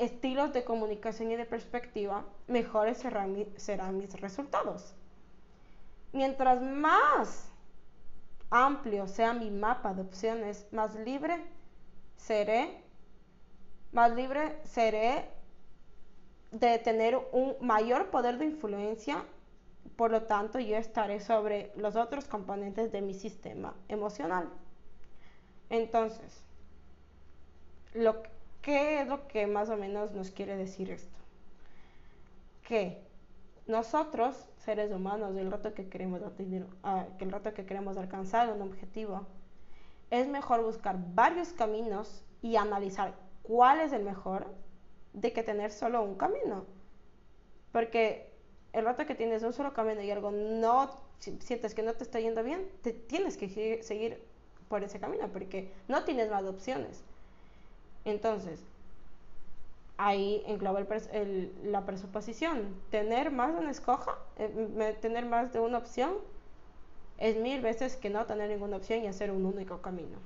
estilos 0.00 0.52
de 0.52 0.64
comunicación 0.64 1.30
y 1.30 1.36
de 1.36 1.44
perspectiva, 1.44 2.24
mejores 2.48 2.98
serán, 2.98 3.46
serán 3.56 3.96
mis 3.96 4.20
resultados. 4.20 4.96
Mientras 6.12 6.60
más 6.60 7.48
amplio 8.50 9.06
sea 9.06 9.34
mi 9.34 9.52
mapa 9.52 9.94
de 9.94 10.02
opciones, 10.02 10.66
más 10.72 10.96
libre 10.96 11.40
seré 12.16 12.89
más 13.92 14.12
libre 14.14 14.56
seré 14.64 15.28
de 16.52 16.78
tener 16.78 17.18
un 17.32 17.54
mayor 17.60 18.10
poder 18.10 18.38
de 18.38 18.46
influencia, 18.46 19.24
por 19.96 20.10
lo 20.10 20.22
tanto 20.24 20.58
yo 20.58 20.76
estaré 20.76 21.20
sobre 21.20 21.72
los 21.76 21.96
otros 21.96 22.26
componentes 22.26 22.92
de 22.92 23.02
mi 23.02 23.14
sistema 23.14 23.74
emocional. 23.88 24.48
Entonces, 25.68 26.42
lo, 27.94 28.22
¿qué 28.62 29.02
es 29.02 29.08
lo 29.08 29.26
que 29.28 29.46
más 29.46 29.70
o 29.70 29.76
menos 29.76 30.12
nos 30.12 30.30
quiere 30.30 30.56
decir 30.56 30.90
esto? 30.90 31.18
Que 32.66 33.02
nosotros, 33.66 34.48
seres 34.58 34.90
humanos, 34.92 35.36
el 35.36 35.50
rato 35.50 35.74
que 35.74 35.88
queremos, 35.88 36.20
ah, 36.82 37.06
que 37.18 37.24
el 37.24 37.32
rato 37.32 37.54
que 37.54 37.64
queremos 37.64 37.96
alcanzar 37.96 38.52
un 38.52 38.62
objetivo, 38.62 39.26
es 40.10 40.26
mejor 40.26 40.62
buscar 40.62 40.96
varios 41.14 41.52
caminos 41.52 42.24
y 42.42 42.56
analizar 42.56 43.14
cuál 43.42 43.80
es 43.80 43.92
el 43.92 44.02
mejor 44.02 44.46
de 45.12 45.32
que 45.32 45.42
tener 45.42 45.70
solo 45.70 46.02
un 46.02 46.14
camino. 46.16 46.64
Porque 47.72 48.30
el 48.72 48.84
rato 48.84 49.06
que 49.06 49.14
tienes 49.14 49.42
un 49.42 49.52
solo 49.52 49.72
camino 49.72 50.02
y 50.02 50.10
algo 50.10 50.30
no 50.30 50.90
sientes 51.18 51.74
que 51.74 51.82
no 51.82 51.94
te 51.94 52.04
está 52.04 52.20
yendo 52.20 52.42
bien, 52.42 52.66
te 52.82 52.92
tienes 52.92 53.36
que 53.36 53.82
seguir 53.82 54.22
por 54.68 54.84
ese 54.84 55.00
camino 55.00 55.28
porque 55.28 55.70
no 55.88 56.04
tienes 56.04 56.30
más 56.30 56.44
opciones. 56.44 57.02
Entonces, 58.04 58.60
ahí 59.98 60.42
engloba 60.46 60.84
la 61.64 61.84
presuposición. 61.84 62.74
Tener 62.90 63.30
más 63.30 63.52
de 63.52 63.60
una 63.60 63.70
escoja, 63.70 64.16
eh, 64.38 64.96
tener 65.00 65.26
más 65.26 65.52
de 65.52 65.60
una 65.60 65.78
opción, 65.78 66.14
es 67.18 67.36
mil 67.36 67.60
veces 67.60 67.96
que 67.96 68.08
no 68.08 68.24
tener 68.24 68.48
ninguna 68.48 68.78
opción 68.78 69.04
y 69.04 69.08
hacer 69.08 69.30
un 69.30 69.44
único 69.44 69.82
camino. 69.82 70.18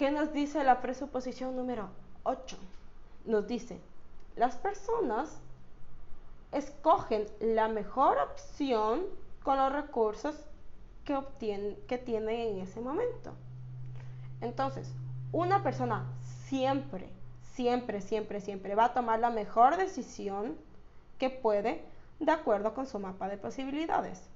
¿Qué 0.00 0.10
nos 0.10 0.32
dice 0.32 0.64
la 0.64 0.80
presuposición 0.80 1.54
número 1.54 1.90
8? 2.22 2.56
Nos 3.26 3.46
dice, 3.46 3.78
las 4.34 4.56
personas 4.56 5.42
escogen 6.52 7.26
la 7.38 7.68
mejor 7.68 8.16
opción 8.16 9.04
con 9.42 9.58
los 9.58 9.70
recursos 9.70 10.34
que, 11.04 11.76
que 11.86 11.98
tienen 11.98 12.40
en 12.40 12.60
ese 12.60 12.80
momento. 12.80 13.34
Entonces, 14.40 14.90
una 15.32 15.62
persona 15.62 16.06
siempre, 16.46 17.10
siempre, 17.52 18.00
siempre, 18.00 18.40
siempre 18.40 18.74
va 18.74 18.86
a 18.86 18.94
tomar 18.94 19.20
la 19.20 19.28
mejor 19.28 19.76
decisión 19.76 20.56
que 21.18 21.28
puede 21.28 21.84
de 22.20 22.32
acuerdo 22.32 22.72
con 22.72 22.86
su 22.86 22.98
mapa 22.98 23.28
de 23.28 23.36
posibilidades. 23.36 24.30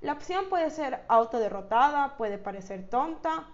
La 0.00 0.12
opción 0.12 0.44
puede 0.48 0.70
ser 0.70 1.02
autoderrotada, 1.08 2.16
puede 2.16 2.38
parecer 2.38 2.88
tonta 2.88 3.48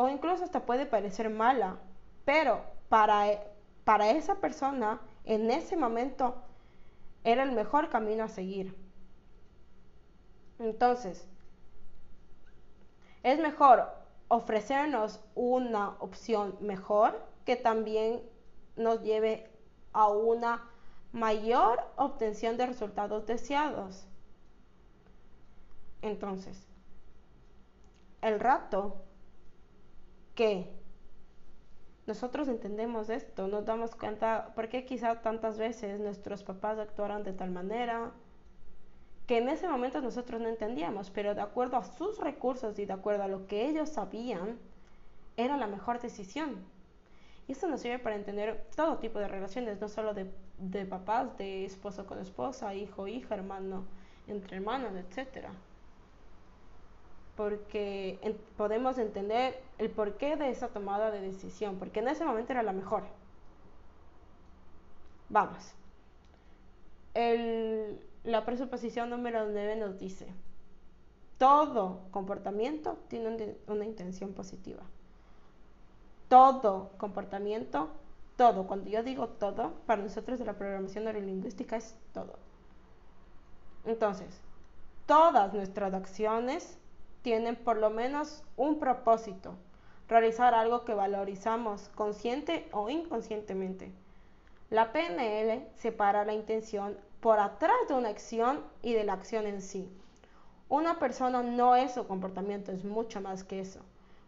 o 0.00 0.08
incluso 0.08 0.44
hasta 0.44 0.64
puede 0.64 0.86
parecer 0.86 1.28
mala, 1.28 1.76
pero 2.24 2.62
para, 2.88 3.32
e, 3.32 3.42
para 3.82 4.10
esa 4.12 4.36
persona 4.36 5.00
en 5.24 5.50
ese 5.50 5.76
momento 5.76 6.36
era 7.24 7.42
el 7.42 7.50
mejor 7.50 7.88
camino 7.88 8.22
a 8.22 8.28
seguir. 8.28 8.78
Entonces, 10.60 11.26
es 13.24 13.40
mejor 13.40 13.92
ofrecernos 14.28 15.18
una 15.34 15.96
opción 15.98 16.56
mejor 16.60 17.20
que 17.44 17.56
también 17.56 18.22
nos 18.76 19.02
lleve 19.02 19.50
a 19.92 20.06
una 20.06 20.70
mayor 21.10 21.80
obtención 21.96 22.56
de 22.56 22.66
resultados 22.66 23.26
deseados. 23.26 24.06
Entonces, 26.02 26.68
el 28.22 28.38
rato 28.38 29.07
que 30.38 30.70
nosotros 32.06 32.46
entendemos 32.46 33.10
esto, 33.10 33.48
nos 33.48 33.64
damos 33.64 33.96
cuenta 33.96 34.52
por 34.54 34.68
qué 34.68 34.84
quizá 34.84 35.20
tantas 35.20 35.58
veces 35.58 35.98
nuestros 35.98 36.44
papás 36.44 36.78
actuaron 36.78 37.24
de 37.24 37.32
tal 37.32 37.50
manera, 37.50 38.12
que 39.26 39.38
en 39.38 39.48
ese 39.48 39.68
momento 39.68 40.00
nosotros 40.00 40.40
no 40.40 40.48
entendíamos, 40.48 41.10
pero 41.10 41.34
de 41.34 41.40
acuerdo 41.40 41.76
a 41.76 41.82
sus 41.82 42.20
recursos 42.20 42.78
y 42.78 42.86
de 42.86 42.92
acuerdo 42.92 43.24
a 43.24 43.28
lo 43.28 43.48
que 43.48 43.68
ellos 43.68 43.88
sabían, 43.88 44.60
era 45.36 45.56
la 45.56 45.66
mejor 45.66 46.00
decisión. 46.00 46.64
Y 47.48 47.52
esto 47.52 47.66
nos 47.66 47.80
sirve 47.80 47.98
para 47.98 48.14
entender 48.14 48.64
todo 48.76 48.98
tipo 48.98 49.18
de 49.18 49.26
relaciones, 49.26 49.80
no 49.80 49.88
solo 49.88 50.14
de, 50.14 50.30
de 50.58 50.86
papás, 50.86 51.36
de 51.36 51.64
esposo 51.64 52.06
con 52.06 52.20
esposa, 52.20 52.72
hijo, 52.76 53.08
hija, 53.08 53.34
hermano, 53.34 53.86
entre 54.28 54.58
hermanos, 54.58 54.92
etc. 54.94 55.48
Porque 57.38 58.18
podemos 58.56 58.98
entender 58.98 59.62
el 59.78 59.90
porqué 59.90 60.34
de 60.34 60.50
esa 60.50 60.68
tomada 60.70 61.12
de 61.12 61.20
decisión, 61.20 61.78
porque 61.78 62.00
en 62.00 62.08
ese 62.08 62.24
momento 62.24 62.50
era 62.50 62.64
la 62.64 62.72
mejor. 62.72 63.04
Vamos. 65.28 65.72
La 68.24 68.44
presuposición 68.44 69.08
número 69.08 69.46
9 69.46 69.76
nos 69.76 70.00
dice, 70.00 70.26
todo 71.38 72.00
comportamiento 72.10 72.98
tiene 73.06 73.56
una 73.68 73.84
intención 73.84 74.32
positiva. 74.32 74.82
Todo 76.28 76.90
comportamiento, 76.98 77.90
todo, 78.36 78.66
cuando 78.66 78.90
yo 78.90 79.04
digo 79.04 79.28
todo, 79.28 79.74
para 79.86 80.02
nosotros 80.02 80.40
de 80.40 80.44
la 80.44 80.58
programación 80.58 81.04
neurolingüística 81.04 81.76
es 81.76 81.94
todo. 82.12 82.36
Entonces, 83.84 84.40
todas 85.06 85.54
nuestras 85.54 85.94
acciones 85.94 86.80
tienen 87.22 87.56
por 87.56 87.76
lo 87.76 87.90
menos 87.90 88.44
un 88.56 88.78
propósito, 88.78 89.54
realizar 90.08 90.54
algo 90.54 90.84
que 90.84 90.94
valorizamos 90.94 91.88
consciente 91.90 92.68
o 92.72 92.88
inconscientemente. 92.88 93.92
La 94.70 94.92
PNL 94.92 95.66
separa 95.74 96.24
la 96.24 96.34
intención 96.34 96.98
por 97.20 97.40
atrás 97.40 97.76
de 97.88 97.94
una 97.94 98.10
acción 98.10 98.64
y 98.82 98.92
de 98.92 99.04
la 99.04 99.14
acción 99.14 99.46
en 99.46 99.60
sí. 99.60 99.90
Una 100.68 100.98
persona 100.98 101.42
no 101.42 101.76
es 101.76 101.94
su 101.94 102.06
comportamiento, 102.06 102.72
es 102.72 102.84
mucho 102.84 103.20
más 103.20 103.44
que 103.44 103.60
eso. 103.60 103.80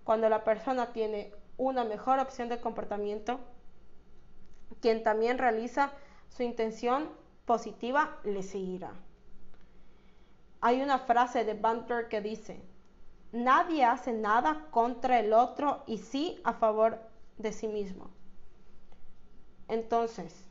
Cuando 0.05 0.29
la 0.29 0.45
persona 0.45 0.93
tiene 0.93 1.33
una 1.59 1.85
mejor 1.85 2.19
opción 2.19 2.49
de 2.49 2.61
comportamiento, 2.61 3.39
quien 4.81 5.03
también 5.03 5.37
realiza 5.37 5.93
su 6.31 6.43
intención 6.43 7.11
positiva 7.45 8.17
le 8.25 8.43
seguirá. 8.43 8.93
Hay 10.63 10.81
una 10.81 10.99
frase 10.99 11.45
de 11.45 11.55
Banter 11.55 12.09
que 12.09 12.21
dice, 12.21 12.63
nadie 13.33 13.85
hace 13.85 14.13
nada 14.13 14.67
contra 14.71 15.21
el 15.21 15.33
otro 15.33 15.83
y 15.87 15.99
sí 15.99 16.41
a 16.45 16.53
favor 16.55 16.99
de 17.39 17.53
sí 17.53 17.69
mismo. 17.69 18.11
Entonces, 19.69 20.51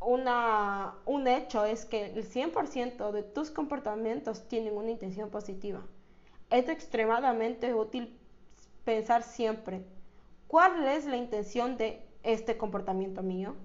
un 0.00 1.26
hecho 1.26 1.64
es 1.64 1.84
que 1.84 2.06
el 2.06 2.24
100% 2.24 3.10
de 3.10 3.22
tus 3.24 3.50
comportamientos 3.50 4.46
tienen 4.46 4.76
una 4.76 4.90
intención 4.90 5.30
positiva. 5.30 5.82
Es 6.48 6.68
extremadamente 6.68 7.74
útil 7.74 8.16
pensar 8.84 9.24
siempre, 9.24 9.84
¿cuál 10.46 10.86
es 10.86 11.06
la 11.06 11.16
intención 11.16 11.76
de 11.76 12.06
este 12.22 12.56
comportamiento 12.56 13.22
mío? 13.22 13.56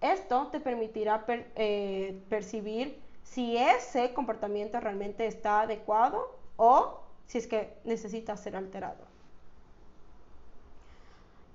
Esto 0.00 0.46
te 0.46 0.58
permitirá 0.58 1.26
eh, 1.28 2.22
percibir 2.30 2.98
si 3.30 3.56
ese 3.56 4.12
comportamiento 4.14 4.80
realmente 4.80 5.26
está 5.26 5.62
adecuado 5.62 6.38
o 6.56 7.00
si 7.26 7.38
es 7.38 7.46
que 7.46 7.74
necesita 7.84 8.36
ser 8.36 8.56
alterado 8.56 9.08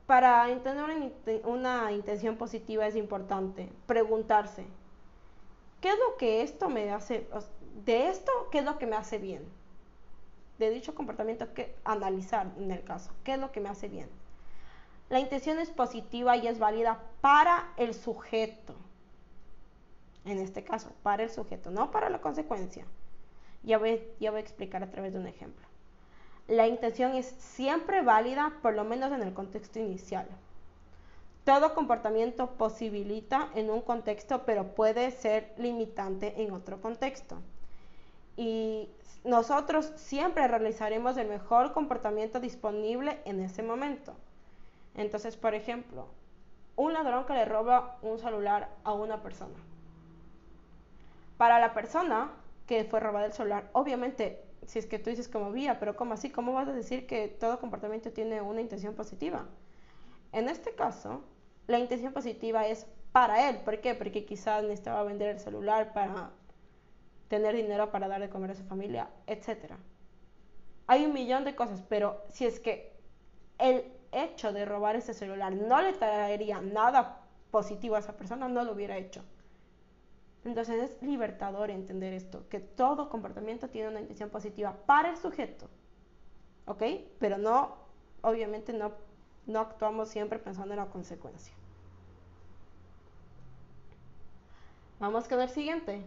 para 0.05 0.49
entender 0.49 1.41
una, 1.45 1.91
intención 1.91 2.35
positiva 2.35 2.85
es 2.85 2.95
importante 2.95 3.69
preguntarse, 3.87 4.65
¿qué 5.81 5.89
es 5.89 5.97
lo 5.97 6.17
que 6.17 6.41
esto 6.41 6.69
me 6.69 6.91
hace, 6.91 7.27
de 7.85 8.09
esto, 8.09 8.31
qué 8.51 8.59
es 8.59 8.65
lo 8.65 8.77
que 8.77 8.85
me 8.85 8.95
hace 8.95 9.17
bien? 9.17 9.43
De 10.59 10.69
dicho 10.69 10.93
comportamiento, 10.93 11.53
que 11.53 11.75
analizar 11.83 12.47
en 12.57 12.71
el 12.71 12.83
caso, 12.83 13.11
¿qué 13.23 13.33
es 13.33 13.39
lo 13.39 13.51
que 13.51 13.59
me 13.59 13.69
hace 13.69 13.87
bien? 13.87 14.09
La 15.09 15.19
intención 15.19 15.59
es 15.59 15.69
positiva 15.69 16.37
y 16.37 16.47
es 16.47 16.59
válida 16.59 16.99
para 17.21 17.73
el 17.77 17.93
sujeto. 17.93 18.75
En 20.25 20.39
este 20.39 20.63
caso, 20.63 20.91
para 21.03 21.23
el 21.23 21.29
sujeto, 21.29 21.71
no 21.71 21.91
para 21.91 22.09
la 22.09 22.21
consecuencia. 22.21 22.85
Ya 23.63 23.77
voy, 23.77 24.01
ya 24.19 24.31
voy 24.31 24.39
a 24.39 24.43
explicar 24.43 24.83
a 24.83 24.89
través 24.89 25.13
de 25.13 25.19
un 25.19 25.27
ejemplo 25.27 25.65
la 26.47 26.67
intención 26.67 27.13
es 27.15 27.27
siempre 27.27 28.01
válida, 28.01 28.53
por 28.61 28.73
lo 28.73 28.83
menos 28.83 29.11
en 29.11 29.21
el 29.21 29.33
contexto 29.33 29.79
inicial. 29.79 30.27
Todo 31.45 31.73
comportamiento 31.73 32.51
posibilita 32.51 33.49
en 33.55 33.69
un 33.69 33.81
contexto, 33.81 34.43
pero 34.45 34.75
puede 34.75 35.11
ser 35.11 35.53
limitante 35.57 36.41
en 36.41 36.51
otro 36.51 36.81
contexto. 36.81 37.37
Y 38.37 38.89
nosotros 39.23 39.91
siempre 39.95 40.47
realizaremos 40.47 41.17
el 41.17 41.27
mejor 41.27 41.73
comportamiento 41.73 42.39
disponible 42.39 43.19
en 43.25 43.41
ese 43.41 43.63
momento. 43.63 44.13
Entonces, 44.95 45.37
por 45.37 45.53
ejemplo, 45.53 46.07
un 46.75 46.93
ladrón 46.93 47.25
que 47.25 47.33
le 47.33 47.45
roba 47.45 47.97
un 48.01 48.19
celular 48.19 48.69
a 48.83 48.93
una 48.93 49.21
persona. 49.21 49.55
Para 51.43 51.59
la 51.59 51.73
persona 51.73 52.31
que 52.65 52.85
fue 52.85 53.01
robada 53.01 53.25
el 53.25 53.33
celular, 53.33 53.69
obviamente 53.73 54.45
si 54.65 54.79
es 54.79 54.85
que 54.85 54.97
tú 54.97 55.09
dices 55.09 55.27
como 55.27 55.51
vía, 55.51 55.77
pero 55.77 55.93
¿cómo 55.97 56.13
así? 56.13 56.29
¿Cómo 56.29 56.53
vas 56.53 56.69
a 56.69 56.71
decir 56.71 57.05
que 57.05 57.27
todo 57.27 57.59
comportamiento 57.59 58.13
tiene 58.13 58.39
una 58.39 58.61
intención 58.61 58.95
positiva? 58.95 59.45
En 60.31 60.47
este 60.47 60.73
caso, 60.73 61.25
la 61.67 61.79
intención 61.79 62.13
positiva 62.13 62.65
es 62.65 62.87
para 63.11 63.49
él. 63.49 63.57
¿Por 63.57 63.81
qué? 63.81 63.93
Porque 63.93 64.23
quizás 64.23 64.63
necesitaba 64.63 65.03
vender 65.03 65.31
el 65.31 65.39
celular 65.41 65.91
para 65.91 66.31
tener 67.27 67.57
dinero 67.57 67.91
para 67.91 68.07
dar 68.07 68.21
de 68.21 68.29
comer 68.29 68.51
a 68.51 68.55
su 68.55 68.63
familia, 68.63 69.09
etc. 69.27 69.73
Hay 70.87 71.05
un 71.05 71.11
millón 71.11 71.43
de 71.43 71.57
cosas, 71.57 71.83
pero 71.89 72.23
si 72.29 72.45
es 72.45 72.61
que 72.61 72.95
el 73.57 73.91
hecho 74.13 74.53
de 74.53 74.63
robar 74.63 74.95
ese 74.95 75.13
celular 75.13 75.51
no 75.51 75.81
le 75.81 75.91
traería 75.91 76.61
nada 76.61 77.19
positivo 77.51 77.97
a 77.97 77.99
esa 77.99 78.15
persona, 78.15 78.47
no 78.47 78.63
lo 78.63 78.71
hubiera 78.71 78.95
hecho. 78.95 79.25
Entonces 80.45 80.91
es 80.91 81.01
libertador 81.01 81.69
entender 81.69 82.13
esto, 82.13 82.47
que 82.49 82.59
todo 82.59 83.09
comportamiento 83.09 83.69
tiene 83.69 83.89
una 83.89 84.01
intención 84.01 84.29
positiva 84.29 84.75
para 84.85 85.09
el 85.09 85.17
sujeto, 85.17 85.69
¿ok? 86.65 86.83
Pero 87.19 87.37
no, 87.37 87.75
obviamente 88.21 88.73
no, 88.73 88.91
no 89.45 89.59
actuamos 89.61 90.09
siempre 90.09 90.39
pensando 90.39 90.73
en 90.73 90.79
la 90.79 90.87
consecuencia. 90.87 91.53
Vamos 94.99 95.27
con 95.27 95.39
el 95.41 95.49
siguiente, 95.49 96.01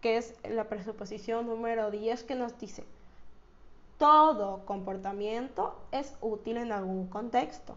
que 0.00 0.16
es 0.16 0.34
la 0.48 0.64
presuposición 0.64 1.46
número 1.46 1.90
10 1.90 2.24
que 2.24 2.34
nos 2.34 2.58
dice, 2.58 2.84
todo 3.98 4.64
comportamiento 4.64 5.78
es 5.92 6.16
útil 6.22 6.56
en 6.56 6.72
algún 6.72 7.06
contexto. 7.08 7.76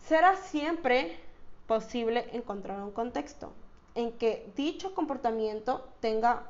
Será 0.00 0.34
siempre 0.36 1.16
posible 1.70 2.28
encontrar 2.32 2.82
un 2.82 2.90
contexto 2.90 3.52
en 3.94 4.10
que 4.18 4.52
dicho 4.56 4.92
comportamiento 4.92 5.88
tenga, 6.00 6.42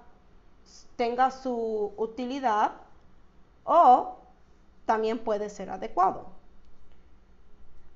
tenga 0.96 1.30
su 1.30 1.92
utilidad 1.98 2.72
o 3.64 4.16
también 4.86 5.18
puede 5.18 5.50
ser 5.50 5.68
adecuado. 5.68 6.24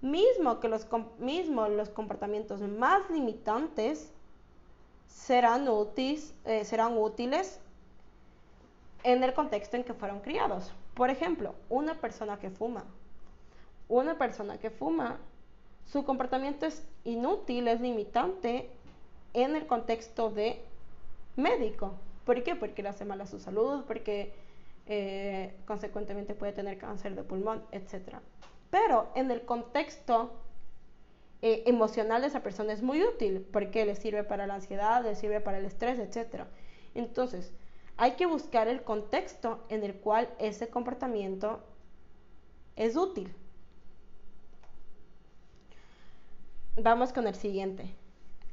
Mismo 0.02 0.60
que 0.60 0.68
los, 0.68 0.86
mismo 1.18 1.66
los 1.68 1.88
comportamientos 1.88 2.60
más 2.60 3.08
limitantes 3.08 4.12
serán, 5.06 5.66
eh, 5.96 6.64
serán 6.66 6.98
útiles 6.98 7.58
en 9.02 9.24
el 9.24 9.32
contexto 9.32 9.78
en 9.78 9.84
que 9.84 9.94
fueron 9.94 10.20
criados. 10.20 10.74
Por 10.92 11.08
ejemplo, 11.08 11.54
una 11.70 11.94
persona 11.94 12.38
que 12.38 12.50
fuma. 12.50 12.84
Una 13.88 14.18
persona 14.18 14.58
que 14.58 14.68
fuma, 14.68 15.20
su 15.86 16.04
comportamiento 16.04 16.66
es 16.66 16.86
inútil, 17.04 17.68
es 17.68 17.80
limitante 17.80 18.70
en 19.32 19.56
el 19.56 19.66
contexto 19.66 20.30
de 20.30 20.60
médico. 21.36 21.94
¿Por 22.24 22.42
qué? 22.42 22.56
Porque 22.56 22.82
le 22.82 22.88
hace 22.88 23.04
mal 23.04 23.20
a 23.20 23.26
su 23.26 23.38
salud, 23.38 23.84
porque 23.86 24.32
eh, 24.86 25.54
consecuentemente 25.66 26.34
puede 26.34 26.52
tener 26.52 26.78
cáncer 26.78 27.14
de 27.14 27.22
pulmón, 27.22 27.62
etc. 27.72 28.16
Pero 28.70 29.10
en 29.14 29.30
el 29.30 29.42
contexto 29.44 30.32
eh, 31.42 31.62
emocional 31.66 32.22
de 32.22 32.28
esa 32.28 32.42
persona 32.42 32.72
es 32.72 32.82
muy 32.82 33.02
útil 33.02 33.46
porque 33.52 33.84
le 33.84 33.96
sirve 33.96 34.24
para 34.24 34.46
la 34.46 34.54
ansiedad, 34.54 35.02
le 35.02 35.14
sirve 35.14 35.40
para 35.40 35.58
el 35.58 35.66
estrés, 35.66 35.98
etc. 35.98 36.44
Entonces, 36.94 37.52
hay 37.96 38.12
que 38.12 38.26
buscar 38.26 38.68
el 38.68 38.82
contexto 38.82 39.62
en 39.68 39.84
el 39.84 39.94
cual 39.94 40.28
ese 40.38 40.68
comportamiento 40.68 41.60
es 42.76 42.96
útil. 42.96 43.34
Vamos 46.76 47.12
con 47.12 47.26
el 47.26 47.34
siguiente, 47.34 47.94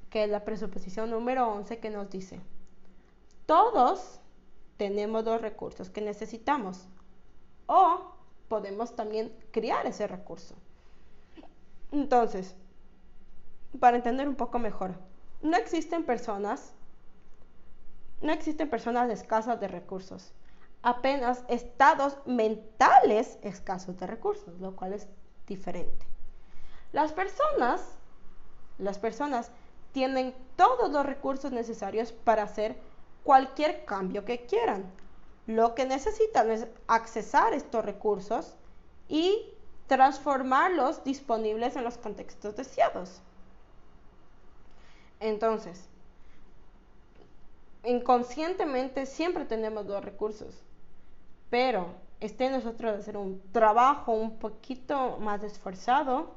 que 0.10 0.24
es 0.24 0.30
la 0.30 0.44
presuposición 0.44 1.10
número 1.10 1.48
11 1.52 1.80
que 1.80 1.90
nos 1.90 2.10
dice, 2.10 2.40
todos 3.46 4.20
tenemos 4.78 5.26
dos 5.26 5.42
recursos 5.42 5.90
que 5.90 6.02
necesitamos 6.02 6.88
o 7.66 8.14
podemos 8.48 8.96
también 8.96 9.34
crear 9.52 9.86
ese 9.86 10.08
recurso. 10.08 10.56
Entonces, 11.92 12.56
para 13.80 13.98
entender 13.98 14.28
un 14.28 14.36
poco 14.36 14.60
mejor, 14.60 14.96
no 15.42 15.58
existen 15.58 16.06
personas 16.06 16.74
no 18.22 18.32
existen 18.32 18.70
personas 18.70 19.10
escasas 19.10 19.60
de 19.60 19.68
recursos, 19.68 20.32
apenas 20.84 21.44
estados 21.50 22.18
mentales 22.26 23.40
escasos 23.42 23.98
de 23.98 24.08
recursos, 24.08 24.60
lo 24.60 24.76
cual 24.76 24.94
es 24.94 25.08
diferente. 25.48 26.06
Las 26.92 27.12
personas, 27.14 27.98
las 28.78 29.00
personas 29.00 29.52
tienen 29.92 30.34
todos 30.56 30.92
los 30.92 31.06
recursos 31.06 31.52
necesarios 31.52 32.12
para 32.12 32.44
hacer 32.44 32.78
cualquier 33.24 33.86
cambio 33.86 34.26
que 34.26 34.46
quieran. 34.46 34.86
Lo 35.48 35.76
que 35.76 35.86
necesitan 35.86 36.50
es 36.52 36.68
accesar 36.88 37.54
estos 37.54 37.84
recursos 37.84 38.56
y 39.10 39.50
transformarlos 39.88 41.04
disponibles 41.04 41.76
en 41.76 41.84
los 41.84 41.98
contextos 41.98 42.56
deseados. 42.56 43.22
Entonces, 45.20 45.88
inconscientemente 47.84 49.06
siempre 49.06 49.46
tenemos 49.46 49.86
dos 49.86 50.04
recursos, 50.04 50.56
pero 51.50 51.88
esté 52.22 52.50
nosotros 52.50 52.98
hacer 52.98 53.18
un 53.18 53.42
trabajo 53.52 54.14
un 54.14 54.38
poquito 54.38 55.18
más 55.18 55.44
esforzado 55.44 56.32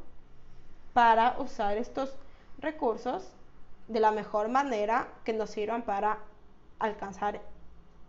para 0.93 1.39
usar 1.39 1.77
estos 1.77 2.17
recursos 2.65 3.33
de 3.89 4.01
la 4.01 4.11
mejor 4.11 4.49
manera 4.49 5.09
que 5.25 5.33
nos 5.33 5.51
sirvan 5.51 5.83
para 5.83 6.19
alcanzar 6.79 7.41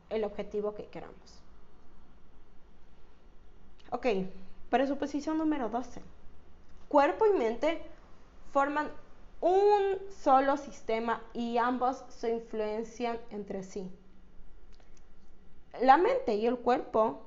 el 0.09 0.23
objetivo 0.23 0.73
que 0.73 0.87
queramos. 0.87 1.41
Ok, 3.91 4.07
presuposición 4.69 5.37
número 5.37 5.69
12. 5.69 6.01
Cuerpo 6.87 7.25
y 7.27 7.37
mente 7.37 7.81
forman 8.51 8.89
un 9.41 9.99
solo 10.23 10.57
sistema 10.57 11.21
y 11.33 11.57
ambos 11.57 12.03
se 12.09 12.31
influencian 12.31 13.19
entre 13.29 13.63
sí. 13.63 13.91
La 15.81 15.97
mente 15.97 16.35
y 16.35 16.47
el 16.47 16.57
cuerpo 16.57 17.21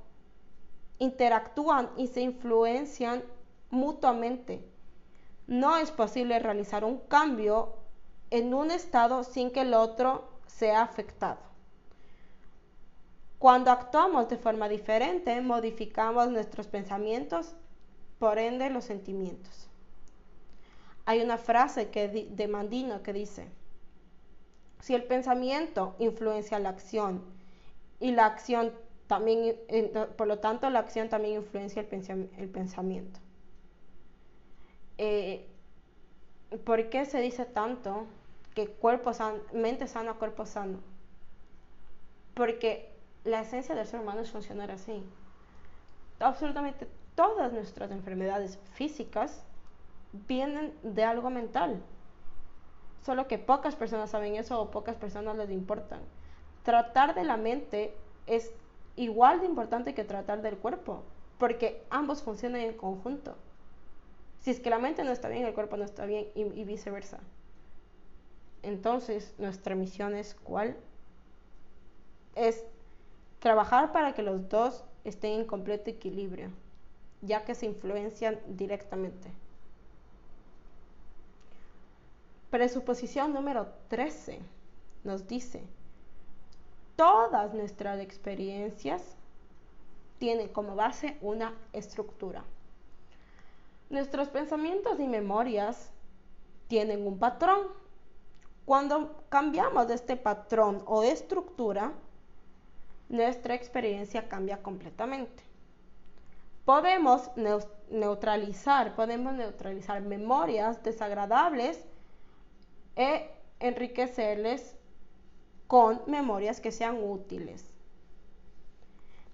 interactúan 0.98 1.90
y 1.96 2.08
se 2.08 2.22
influencian 2.22 3.22
mutuamente. 3.70 4.67
No 5.48 5.76
es 5.76 5.90
posible 5.90 6.38
realizar 6.38 6.84
un 6.84 6.98
cambio 6.98 7.74
en 8.30 8.54
un 8.54 8.70
estado 8.70 9.24
sin 9.24 9.50
que 9.50 9.62
el 9.62 9.74
otro 9.74 10.28
sea 10.46 10.82
afectado. 10.82 11.40
Cuando 13.38 13.70
actuamos 13.70 14.28
de 14.28 14.36
forma 14.36 14.68
diferente, 14.68 15.40
modificamos 15.40 16.28
nuestros 16.28 16.66
pensamientos, 16.66 17.54
por 18.18 18.38
ende 18.38 18.68
los 18.68 18.84
sentimientos. 18.84 19.68
Hay 21.06 21.22
una 21.22 21.38
frase 21.38 21.88
que, 21.88 22.08
de 22.08 22.48
Mandino 22.48 23.02
que 23.02 23.12
dice, 23.12 23.48
si 24.80 24.94
el 24.94 25.04
pensamiento 25.04 25.94
influencia 25.98 26.58
la 26.58 26.68
acción 26.68 27.22
y 28.00 28.12
la 28.12 28.26
acción 28.26 28.72
también, 29.06 29.56
por 30.16 30.26
lo 30.26 30.38
tanto 30.38 30.68
la 30.68 30.80
acción 30.80 31.08
también 31.08 31.36
influencia 31.36 31.80
el, 31.80 32.48
pensamiento. 32.50 33.20
Eh, 34.98 35.46
¿Por 36.64 36.88
qué 36.90 37.04
se 37.04 37.20
dice 37.20 37.44
tanto 37.44 38.06
que 38.54 38.68
cuerpo 38.68 39.12
sano, 39.12 39.38
mente 39.52 39.86
sana, 39.86 40.14
cuerpo 40.14 40.46
sano? 40.46 40.78
Porque 42.34 42.92
la 43.24 43.40
esencia 43.40 43.74
del 43.74 43.86
ser 43.86 44.00
humano 44.00 44.20
es 44.20 44.30
funcionar 44.30 44.70
así. 44.70 45.04
Absolutamente 46.20 46.88
todas 47.14 47.52
nuestras 47.52 47.90
enfermedades 47.90 48.58
físicas 48.72 49.44
vienen 50.12 50.74
de 50.82 51.04
algo 51.04 51.30
mental. 51.30 51.82
Solo 53.04 53.28
que 53.28 53.38
pocas 53.38 53.76
personas 53.76 54.10
saben 54.10 54.36
eso 54.36 54.60
o 54.60 54.70
pocas 54.70 54.96
personas 54.96 55.36
les 55.36 55.50
importan. 55.50 56.00
Tratar 56.62 57.14
de 57.14 57.24
la 57.24 57.36
mente 57.36 57.94
es 58.26 58.52
igual 58.96 59.40
de 59.40 59.46
importante 59.46 59.94
que 59.94 60.04
tratar 60.04 60.42
del 60.42 60.58
cuerpo, 60.58 61.02
porque 61.38 61.84
ambos 61.90 62.22
funcionan 62.22 62.62
en 62.62 62.76
conjunto. 62.76 63.36
Si 64.40 64.50
es 64.50 64.60
que 64.60 64.70
la 64.70 64.78
mente 64.78 65.04
no 65.04 65.10
está 65.10 65.28
bien, 65.28 65.44
el 65.44 65.54
cuerpo 65.54 65.76
no 65.76 65.84
está 65.84 66.06
bien 66.06 66.28
y, 66.34 66.42
y 66.42 66.64
viceversa. 66.64 67.18
Entonces, 68.62 69.34
nuestra 69.38 69.74
misión 69.74 70.14
es 70.14 70.34
cuál? 70.34 70.76
Es 72.34 72.64
trabajar 73.40 73.92
para 73.92 74.14
que 74.14 74.22
los 74.22 74.48
dos 74.48 74.84
estén 75.04 75.40
en 75.40 75.46
completo 75.46 75.90
equilibrio, 75.90 76.50
ya 77.22 77.44
que 77.44 77.54
se 77.54 77.66
influencian 77.66 78.38
directamente. 78.46 79.30
Presuposición 82.50 83.34
número 83.34 83.68
13 83.88 84.40
nos 85.04 85.26
dice, 85.26 85.62
todas 86.96 87.54
nuestras 87.54 88.00
experiencias 88.00 89.16
tienen 90.18 90.48
como 90.48 90.74
base 90.74 91.16
una 91.20 91.54
estructura. 91.72 92.44
Nuestros 93.90 94.28
pensamientos 94.28 95.00
y 95.00 95.06
memorias 95.06 95.90
tienen 96.68 97.06
un 97.06 97.18
patrón. 97.18 97.68
Cuando 98.66 99.24
cambiamos 99.30 99.90
este 99.90 100.16
patrón 100.16 100.82
o 100.84 101.02
estructura, 101.02 101.92
nuestra 103.08 103.54
experiencia 103.54 104.28
cambia 104.28 104.62
completamente. 104.62 105.42
Podemos 106.66 107.30
neutralizar, 107.88 108.94
podemos 108.94 109.32
neutralizar 109.32 110.02
memorias 110.02 110.82
desagradables 110.82 111.82
e 112.94 113.30
enriquecerles 113.58 114.76
con 115.66 116.02
memorias 116.06 116.60
que 116.60 116.72
sean 116.72 117.02
útiles. 117.02 117.67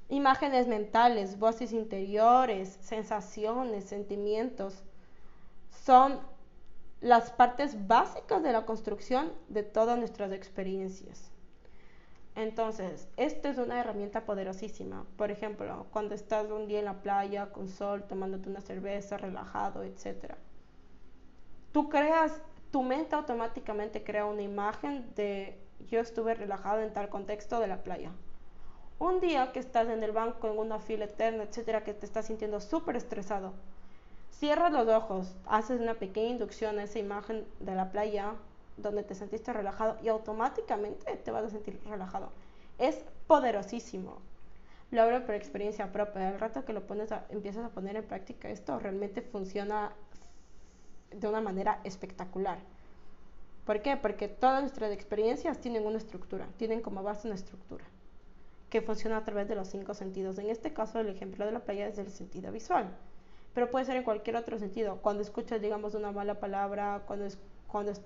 Imágenes 0.09 0.67
mentales, 0.67 1.39
voces 1.39 1.73
interiores, 1.73 2.79
sensaciones, 2.81 3.85
sentimientos, 3.85 4.83
son 5.71 6.21
las 7.01 7.31
partes 7.31 7.87
básicas 7.87 8.43
de 8.43 8.53
la 8.53 8.65
construcción 8.65 9.33
de 9.49 9.63
todas 9.63 9.99
nuestras 9.99 10.33
experiencias. 10.33 11.31
Entonces, 12.35 13.09
esto 13.17 13.49
es 13.49 13.59
una 13.59 13.79
herramienta 13.79 14.25
poderosísima. 14.25 15.07
Por 15.17 15.31
ejemplo, 15.31 15.87
cuando 15.91 16.15
estás 16.15 16.51
un 16.51 16.67
día 16.67 16.81
en 16.81 16.87
la 16.87 17.01
playa 17.01 17.53
con 17.53 17.69
sol, 17.69 18.05
tomándote 18.09 18.49
una 18.49 18.61
cerveza, 18.61 19.17
relajado, 19.17 19.85
etc. 19.85 20.35
Tú 21.73 21.89
creas 21.89 22.43
tu 22.71 22.83
mente 22.83 23.15
automáticamente 23.15 24.03
crea 24.03 24.25
una 24.27 24.43
imagen 24.43 25.15
de 25.15 25.61
yo 25.89 26.01
estuve 26.01 26.35
relajado 26.35 26.81
en 26.81 26.93
tal 26.93 27.09
contexto 27.09 27.61
de 27.61 27.69
la 27.69 27.85
playa. 27.85 28.11
Un 29.01 29.21
día 29.21 29.51
que 29.51 29.59
estás 29.59 29.89
en 29.89 30.05
el 30.05 30.13
banco 30.13 30.49
en 30.49 30.57
una 30.57 30.79
fila 30.79 31.07
eterna, 31.07 31.43
etcétera, 31.43 31.83
que 31.83 31.95
te 31.95 32.07
estás 32.07 32.27
sintiendo 32.27 32.61
súper 32.61 32.95
estresado, 32.95 33.53
cierras 34.31 34.73
los 34.73 34.87
ojos, 34.87 35.35
haces 35.47 35.81
una 35.81 35.95
pequeña 35.95 36.31
inducción 36.31 36.79
a 36.79 36.85
esa 36.85 37.01
imagen 37.01 37.45
de 37.59 37.75
la 37.75 37.91
playa 37.91 38.35
donde 38.77 39.03
te 39.03 39.17
sentiste 39.17 39.53
relajado 39.53 39.97
y 40.01 40.09
automáticamente 40.09 41.17
te 41.17 41.31
vas 41.33 41.45
a 41.45 41.51
sentir 41.51 41.81
relajado. 41.87 42.31
Es 42.79 43.05
poderosísimo. 43.27 44.19
lo 44.93 45.03
hablo 45.03 45.27
por 45.27 45.35
experiencia 45.35 45.91
propia. 45.91 46.29
Al 46.29 46.39
rato 46.39 46.65
que 46.65 46.73
lo 46.73 46.87
pones 46.87 47.11
empiezas 47.31 47.65
a 47.65 47.71
poner 47.71 47.97
en 47.97 48.05
práctica 48.05 48.49
esto, 48.49 48.79
realmente 48.79 49.23
funciona 49.23 49.93
de 51.11 51.27
una 51.27 51.41
manera 51.41 51.81
espectacular. 51.83 52.59
¿Por 53.67 53.83
qué? 53.83 53.97
Porque 53.97 54.29
todas 54.29 54.61
nuestras 54.61 54.93
experiencias 54.93 55.61
tienen 55.61 55.85
una 55.85 55.99
estructura, 55.99 56.47
tienen 56.59 56.81
como 56.81 57.03
base 57.03 57.27
una 57.27 57.35
estructura 57.35 57.85
que 58.75 58.83
funciona 58.83 59.19
a 59.19 59.25
través 59.25 59.47
de 59.47 59.55
los 59.55 59.69
cinco 59.69 59.95
sentidos. 59.95 60.37
En 60.37 60.51
este 60.51 60.73
caso, 60.73 60.99
el 60.99 61.09
ejemplo 61.09 61.47
de 61.47 61.53
la 61.53 61.61
playa 61.61 61.87
es 61.87 61.97
el 61.97 62.11
sentido 62.11 62.51
visual, 62.51 62.89
pero 63.55 63.71
puede 63.71 63.85
ser 63.85 63.95
en 63.95 64.03
cualquier 64.03 64.35
otro 64.35 64.59
sentido. 64.59 64.97
Cuando 65.01 65.23
escuchas, 65.23 65.63
digamos, 65.63 65.95
una 65.95 66.11
mala 66.11 66.41
palabra, 66.41 67.05
cuando, 67.07 67.25
es, 67.25 67.39
cuando 67.69 67.93
es 67.93 68.03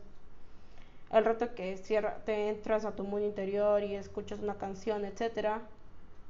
el 1.11 1.25
rato 1.25 1.55
que 1.55 1.79
cierra, 1.79 2.19
te 2.27 2.51
entras 2.51 2.85
a 2.85 2.95
tu 2.95 3.05
mundo 3.05 3.27
interior 3.27 3.83
y 3.83 3.95
escuchas 3.95 4.41
una 4.41 4.57
canción, 4.59 5.07
etcétera, 5.07 5.63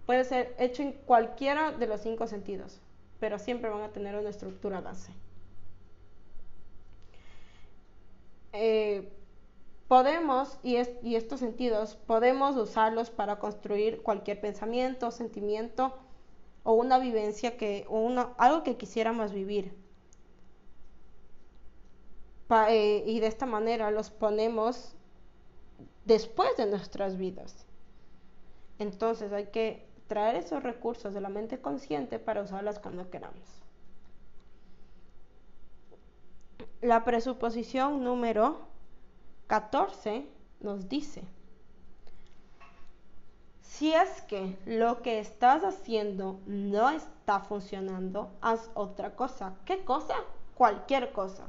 puede 0.06 0.22
ser 0.22 0.54
hecho 0.56 0.84
en 0.84 0.92
cualquiera 0.92 1.72
de 1.72 1.88
los 1.88 2.00
cinco 2.02 2.28
sentidos, 2.28 2.80
pero 3.18 3.40
siempre 3.40 3.70
van 3.70 3.82
a 3.82 3.88
tener 3.88 4.14
una 4.14 4.30
estructura 4.30 4.80
base. 4.80 5.10
Eh, 8.52 9.10
podemos, 9.88 10.58
y, 10.62 10.76
estos 10.76 11.40
sentidos, 11.40 11.96
podemos 12.06 12.56
usarlos 12.56 13.10
para 13.10 13.38
construir 13.38 14.02
cualquier 14.02 14.40
pensamiento, 14.40 15.10
sentimiento 15.10 15.94
o 16.62 16.74
una 16.74 16.98
vivencia 16.98 17.56
que, 17.56 17.86
o 17.88 17.98
una, 17.98 18.34
algo 18.36 18.62
que 18.62 18.76
quisiéramos 18.76 19.32
vivir. 19.32 19.74
Eh, 22.68 23.04
y 23.06 23.20
de 23.20 23.26
esta 23.26 23.46
manera 23.46 23.90
los 23.90 24.10
ponemos 24.10 24.94
después 26.04 26.56
de 26.56 26.66
nuestras 26.66 27.16
vidas. 27.16 27.66
Entonces 28.78 29.32
hay 29.32 29.46
que 29.46 29.86
traer 30.06 30.36
esos 30.36 30.62
recursos 30.62 31.12
de 31.14 31.20
la 31.20 31.28
mente 31.28 31.60
consciente 31.60 32.18
para 32.18 32.42
usarlas 32.42 32.78
cuando 32.78 33.10
queramos. 33.10 33.62
La 36.80 37.04
presuposición 37.04 38.04
número 38.04 38.68
14 39.48 40.28
nos 40.60 40.88
dice, 40.88 41.24
si 43.62 43.92
es 43.92 44.22
que 44.22 44.58
lo 44.66 45.02
que 45.02 45.20
estás 45.20 45.62
haciendo 45.64 46.40
no 46.46 46.90
está 46.90 47.40
funcionando, 47.40 48.30
haz 48.40 48.70
otra 48.74 49.14
cosa. 49.14 49.54
¿Qué 49.64 49.84
cosa? 49.84 50.16
Cualquier 50.54 51.12
cosa. 51.12 51.44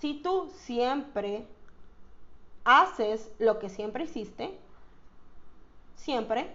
Si 0.00 0.14
tú 0.22 0.50
siempre 0.54 1.46
haces 2.64 3.30
lo 3.38 3.58
que 3.58 3.68
siempre 3.68 4.04
hiciste, 4.04 4.56
siempre 5.96 6.54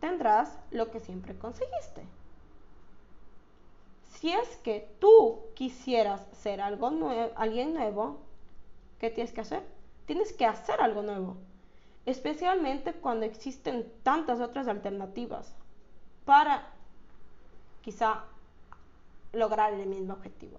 tendrás 0.00 0.58
lo 0.70 0.90
que 0.90 1.00
siempre 1.00 1.38
conseguiste. 1.38 2.04
Si 4.08 4.32
es 4.32 4.56
que 4.58 4.88
tú 4.98 5.42
quisieras 5.54 6.26
ser 6.42 6.60
algo 6.60 6.90
alguien 7.36 7.72
nuevo, 7.72 8.23
¿qué 9.04 9.10
tienes 9.10 9.32
que 9.34 9.42
hacer? 9.42 9.62
Tienes 10.06 10.32
que 10.32 10.46
hacer 10.46 10.80
algo 10.80 11.02
nuevo, 11.02 11.36
especialmente 12.06 12.94
cuando 12.94 13.26
existen 13.26 13.92
tantas 14.02 14.40
otras 14.40 14.66
alternativas 14.66 15.54
para 16.24 16.70
quizá 17.82 18.24
lograr 19.34 19.74
el 19.74 19.86
mismo 19.86 20.14
objetivo. 20.14 20.58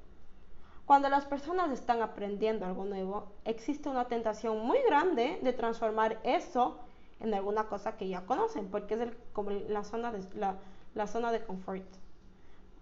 Cuando 0.85 1.09
las 1.09 1.25
personas 1.25 1.71
están 1.71 2.03
aprendiendo 2.03 2.67
algo 2.67 2.85
nuevo, 2.85 3.31
existe 3.45 3.89
una 3.89 4.05
tentación 4.05 4.59
muy 4.63 4.77
grande 4.87 5.39
de 5.41 5.51
transformar 5.51 6.19
eso 6.23 6.77
en 7.21 7.33
alguna 7.33 7.63
cosa 7.63 7.97
que 7.97 8.07
ya 8.07 8.27
conocen, 8.27 8.67
porque 8.67 8.93
es 8.93 9.09
como 9.33 9.49
la 9.49 9.83
zona 9.83 10.11
de, 10.11 10.23
la, 10.93 11.07
zona 11.07 11.31
de 11.31 11.43
confort. 11.43 11.87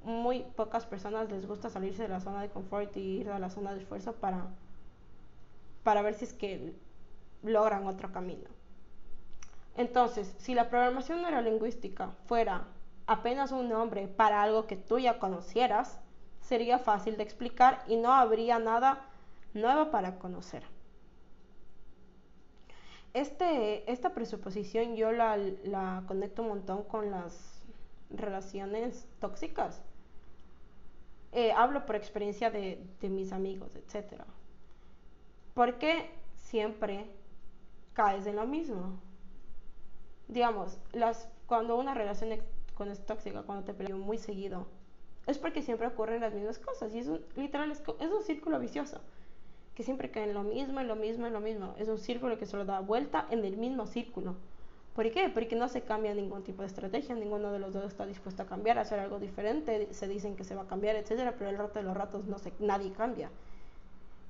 Muy 0.03 0.41
pocas 0.57 0.85
personas 0.85 1.31
les 1.31 1.47
gusta 1.47 1.69
salirse 1.69 2.03
de 2.03 2.09
la 2.09 2.19
zona 2.19 2.41
de 2.41 2.49
confort 2.49 2.97
y 2.97 3.21
ir 3.21 3.29
a 3.29 3.39
la 3.39 3.49
zona 3.49 3.73
de 3.73 3.79
esfuerzo 3.79 4.11
para, 4.11 4.47
para 5.83 6.01
ver 6.01 6.13
si 6.15 6.25
es 6.25 6.33
que 6.33 6.73
logran 7.43 7.87
otro 7.87 8.11
camino. 8.11 8.49
Entonces, 9.75 10.33
si 10.37 10.53
la 10.53 10.69
programación 10.69 11.21
neurolingüística 11.21 12.11
fuera 12.25 12.67
apenas 13.07 13.51
un 13.51 13.69
nombre 13.69 14.07
para 14.07 14.41
algo 14.41 14.67
que 14.67 14.77
tú 14.77 14.99
ya 14.99 15.19
conocieras, 15.19 15.99
sería 16.41 16.79
fácil 16.79 17.17
de 17.17 17.23
explicar 17.23 17.83
y 17.87 17.95
no 17.95 18.13
habría 18.13 18.59
nada 18.59 19.01
nuevo 19.53 19.91
para 19.91 20.19
conocer. 20.19 20.63
Este, 23.13 23.89
esta 23.91 24.13
presuposición 24.13 24.95
yo 24.95 25.11
la, 25.11 26.03
conecto 26.07 26.41
un 26.41 26.49
montón 26.49 26.83
con 26.83 27.11
las 27.11 27.61
relaciones 28.09 29.07
tóxicas. 29.19 29.83
Eh, 31.31 31.51
hablo 31.51 31.85
por 31.85 31.95
experiencia 31.95 32.49
de, 32.49 32.83
mis 33.01 33.31
amigos, 33.31 33.75
etc. 33.75 34.23
Porque 35.53 36.09
siempre 36.37 37.07
caes 37.93 38.25
en 38.25 38.35
lo 38.35 38.45
mismo. 38.45 38.99
Digamos, 40.27 40.77
las, 40.91 41.29
cuando 41.45 41.77
una 41.77 41.93
relación 41.93 42.31
es 42.31 43.05
tóxica, 43.05 43.43
cuando 43.43 43.65
te 43.65 43.73
peleas 43.73 43.97
muy 43.97 44.17
seguido, 44.17 44.67
es 45.27 45.37
porque 45.37 45.61
siempre 45.61 45.87
ocurren 45.87 46.21
las 46.21 46.33
mismas 46.33 46.59
cosas 46.59 46.93
y 46.93 46.99
es 46.99 47.07
un, 47.07 47.21
literal 47.35 47.71
es, 47.71 47.81
un 47.87 48.23
círculo 48.23 48.59
vicioso 48.59 48.99
que 49.75 49.83
siempre 49.83 50.11
cae 50.11 50.25
en 50.25 50.33
lo 50.33 50.43
mismo, 50.43 50.79
en 50.79 50.87
lo 50.87 50.95
mismo, 50.95 51.25
en 51.25 51.33
lo 51.33 51.39
mismo. 51.39 51.73
Es 51.79 51.87
un 51.87 51.97
círculo 51.97 52.37
que 52.37 52.45
solo 52.45 52.65
da 52.65 52.79
vuelta 52.79 53.25
en 53.31 53.43
el 53.43 53.57
mismo 53.57 53.87
círculo. 53.87 54.35
¿Por 54.93 55.09
qué? 55.09 55.29
Porque 55.29 55.55
no 55.55 55.67
se 55.67 55.81
cambia 55.81 56.13
ningún 56.13 56.43
tipo 56.43 56.61
de 56.61 56.67
estrategia, 56.67 57.15
ninguno 57.15 57.51
de 57.51 57.57
los 57.57 57.73
dos 57.73 57.85
está 57.85 58.05
dispuesto 58.05 58.43
a 58.43 58.45
cambiar, 58.45 58.77
a 58.77 58.81
hacer 58.81 58.99
algo 58.99 59.19
diferente, 59.19 59.91
se 59.91 60.07
dicen 60.07 60.35
que 60.35 60.43
se 60.43 60.53
va 60.53 60.63
a 60.63 60.67
cambiar, 60.67 60.95
etcétera, 60.95 61.33
pero 61.37 61.49
el 61.49 61.57
rato 61.57 61.79
de 61.79 61.85
los 61.85 61.97
ratos 61.97 62.25
no 62.25 62.37
se, 62.37 62.53
nadie 62.59 62.91
cambia. 62.91 63.31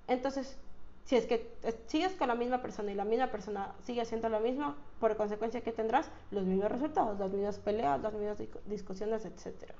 Entonces, 0.07 0.57
si 1.05 1.15
es 1.15 1.25
que 1.25 1.51
sigues 1.87 2.13
con 2.13 2.27
la 2.27 2.35
misma 2.35 2.61
persona 2.61 2.91
y 2.91 2.95
la 2.95 3.05
misma 3.05 3.27
persona 3.27 3.73
sigue 3.83 4.01
haciendo 4.01 4.29
lo 4.29 4.39
mismo, 4.39 4.75
por 4.99 5.15
consecuencia 5.17 5.61
que 5.61 5.71
tendrás 5.71 6.09
los 6.31 6.45
mismos 6.45 6.71
resultados, 6.71 7.19
las 7.19 7.31
mismas 7.31 7.59
peleas, 7.59 8.01
las 8.01 8.13
mismas 8.13 8.37
discusiones, 8.65 9.25
etcétera 9.25 9.75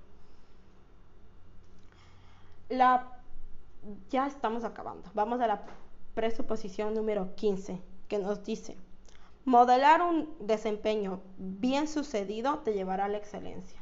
la, 2.70 3.08
ya 4.10 4.28
estamos 4.28 4.64
acabando. 4.64 5.10
Vamos 5.14 5.42
a 5.42 5.48
la 5.48 5.62
presuposición 6.16 6.94
número 6.94 7.36
15, 7.36 7.82
que 8.08 8.18
nos 8.18 8.44
dice, 8.44 8.78
modelar 9.46 10.02
un 10.02 10.34
desempeño 10.40 11.22
bien 11.38 11.88
sucedido 11.88 12.60
te 12.60 12.74
llevará 12.74 13.06
a 13.06 13.10
la 13.10 13.18
excelencia. 13.18 13.80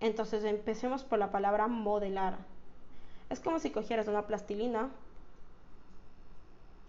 Entonces 0.00 0.44
empecemos 0.44 1.02
por 1.04 1.18
la 1.18 1.32
palabra 1.32 1.66
modelar. 1.66 2.38
Es 3.30 3.40
como 3.40 3.58
si 3.58 3.70
cogieras 3.70 4.08
una 4.08 4.26
plastilina 4.26 4.90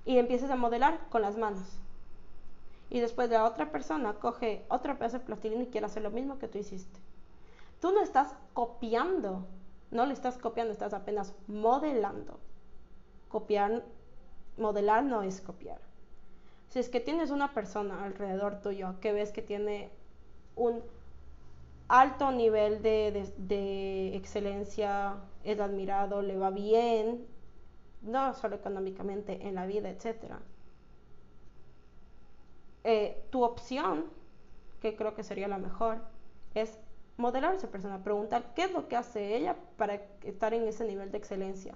y 0.09 0.17
empieces 0.17 0.49
a 0.49 0.55
modelar 0.55 0.99
con 1.09 1.21
las 1.21 1.37
manos. 1.37 1.79
Y 2.89 2.99
después 2.99 3.29
la 3.29 3.45
otra 3.45 3.71
persona 3.71 4.13
coge 4.15 4.65
otra 4.67 4.97
pedazo 4.97 5.19
de 5.19 5.25
plastilina 5.25 5.63
y 5.63 5.67
quiere 5.67 5.85
hacer 5.85 6.01
lo 6.01 6.11
mismo 6.11 6.39
que 6.39 6.47
tú 6.47 6.57
hiciste. 6.57 6.99
Tú 7.79 7.91
no 7.91 8.01
estás 8.01 8.33
copiando 8.53 9.45
no 9.91 10.05
le 10.05 10.13
estás 10.13 10.37
copiando, 10.37 10.73
estás 10.73 10.93
apenas 10.93 11.33
modelando. 11.47 12.39
Copiar, 13.27 13.83
modelar 14.57 15.03
no 15.03 15.23
es 15.23 15.41
copiar. 15.41 15.79
Si 16.69 16.79
es 16.79 16.89
que 16.89 16.99
tienes 16.99 17.31
una 17.31 17.53
persona 17.53 18.03
alrededor 18.03 18.61
tuyo 18.61 18.99
que 18.99 19.13
ves 19.13 19.31
que 19.31 19.41
tiene 19.41 19.89
un 20.55 20.83
alto 21.87 22.31
nivel 22.31 22.83
de, 22.83 24.15
excelencia, 24.15 25.15
es 25.43 25.59
admirado, 25.59 26.21
le 26.21 26.37
va 26.37 26.51
bien, 26.51 27.25
no 28.01 28.33
solo 28.33 28.55
económicamente, 28.55 29.47
en 29.47 29.55
la 29.55 29.65
vida, 29.65 29.89
etc. 29.89 30.33
Eh, 32.83 33.23
tu 33.29 33.43
opción, 33.43 34.05
que 34.81 34.95
creo 34.95 35.15
que 35.15 35.23
sería 35.23 35.47
la 35.47 35.57
mejor, 35.57 35.99
es 36.53 36.79
modelar 37.17 37.53
a 37.53 37.55
esa 37.55 37.69
persona, 37.69 38.03
preguntar 38.03 38.53
qué 38.55 38.63
es 38.63 38.71
lo 38.71 38.87
que 38.87 38.95
hace 38.95 39.35
ella 39.35 39.57
para 39.77 39.95
estar 40.23 40.53
en 40.53 40.67
ese 40.67 40.85
nivel 40.85 41.11
de 41.11 41.17
excelencia. 41.17 41.75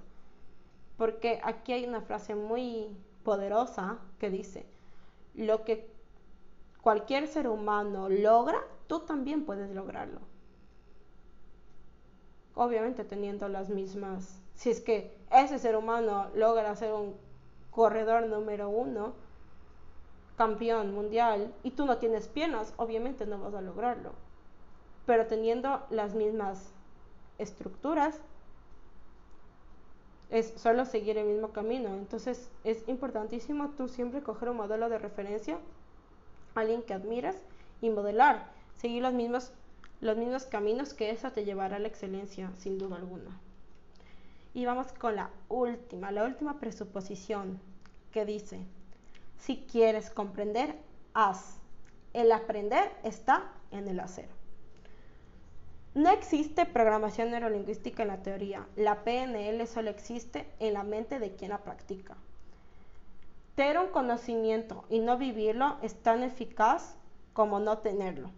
Porque 0.97 1.41
aquí 1.43 1.73
hay 1.73 1.85
una 1.85 2.01
frase 2.01 2.35
muy 2.35 2.95
poderosa 3.23 3.99
que 4.19 4.29
dice, 4.29 4.65
lo 5.33 5.63
que 5.63 5.91
cualquier 6.81 7.27
ser 7.27 7.47
humano 7.47 8.09
logra, 8.09 8.61
tú 8.87 9.01
también 9.01 9.45
puedes 9.45 9.69
lograrlo. 9.71 10.21
Obviamente 12.55 13.03
teniendo 13.03 13.49
las 13.49 13.69
mismas, 13.69 14.42
si 14.55 14.69
es 14.69 14.81
que 14.81 15.15
ese 15.31 15.59
ser 15.59 15.75
humano 15.75 16.29
logra 16.35 16.75
ser 16.75 16.93
un 16.93 17.15
corredor 17.71 18.27
número 18.27 18.69
uno, 18.69 19.13
campeón 20.37 20.93
mundial, 20.93 21.53
y 21.63 21.71
tú 21.71 21.85
no 21.85 21.97
tienes 21.97 22.27
piernas, 22.27 22.73
obviamente 22.77 23.25
no 23.25 23.39
vas 23.39 23.53
a 23.53 23.61
lograrlo 23.61 24.11
pero 25.05 25.27
teniendo 25.27 25.83
las 25.89 26.15
mismas 26.15 26.71
estructuras, 27.37 28.19
es 30.29 30.53
solo 30.57 30.85
seguir 30.85 31.17
el 31.17 31.27
mismo 31.27 31.49
camino. 31.49 31.89
Entonces 31.89 32.49
es 32.63 32.87
importantísimo 32.87 33.71
tú 33.71 33.87
siempre 33.87 34.23
coger 34.23 34.49
un 34.49 34.57
modelo 34.57 34.89
de 34.89 34.97
referencia, 34.97 35.59
alguien 36.55 36.81
que 36.81 36.93
admiras 36.93 37.35
y 37.81 37.89
modelar, 37.89 38.51
seguir 38.77 39.03
los 39.03 39.13
mismos, 39.13 39.51
los 40.01 40.17
mismos 40.17 40.45
caminos 40.45 40.93
que 40.93 41.11
eso 41.11 41.31
te 41.31 41.45
llevará 41.45 41.75
a 41.75 41.79
la 41.79 41.87
excelencia, 41.87 42.51
sin 42.57 42.77
duda 42.77 42.95
alguna. 42.95 43.39
Y 44.53 44.65
vamos 44.65 44.93
con 44.93 45.15
la 45.15 45.29
última, 45.49 46.11
la 46.11 46.25
última 46.25 46.59
presuposición 46.59 47.59
que 48.11 48.25
dice, 48.25 48.65
si 49.37 49.65
quieres 49.69 50.09
comprender, 50.09 50.75
haz. 51.13 51.59
El 52.13 52.31
aprender 52.31 52.91
está 53.03 53.51
en 53.71 53.87
el 53.87 53.99
hacer. 53.99 54.29
No 55.95 56.09
existe 56.09 56.65
programación 56.65 57.31
neurolingüística 57.31 58.03
en 58.03 58.07
la 58.09 58.21
teoría. 58.21 58.67
La 58.75 59.03
PNL 59.03 59.65
solo 59.67 59.89
existe 59.89 60.47
en 60.59 60.73
la 60.73 60.83
mente 60.83 61.19
de 61.19 61.35
quien 61.35 61.51
la 61.51 61.63
practica. 61.63 62.15
Tener 63.55 63.77
un 63.79 63.89
conocimiento 63.89 64.85
y 64.89 64.99
no 64.99 65.17
vivirlo 65.17 65.77
es 65.81 65.95
tan 65.95 66.23
eficaz 66.23 66.95
como 67.33 67.59
no 67.59 67.79
tenerlo. 67.79 68.31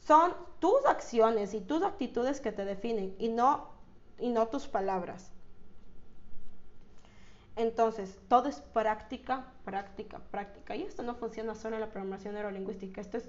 Son 0.00 0.34
tus 0.58 0.84
acciones 0.86 1.54
y 1.54 1.60
tus 1.60 1.82
actitudes 1.82 2.40
que 2.40 2.52
te 2.52 2.64
definen 2.66 3.14
y 3.18 3.28
no 3.28 3.73
y 4.18 4.30
no 4.30 4.48
tus 4.48 4.66
palabras. 4.66 5.30
Entonces, 7.56 8.18
todo 8.28 8.48
es 8.48 8.60
práctica, 8.60 9.46
práctica, 9.64 10.18
práctica. 10.30 10.74
Y 10.74 10.82
esto 10.82 11.02
no 11.02 11.14
funciona 11.14 11.54
solo 11.54 11.76
en 11.76 11.80
la 11.80 11.90
programación 11.90 12.34
neurolingüística, 12.34 13.00
esto 13.00 13.18
es 13.18 13.28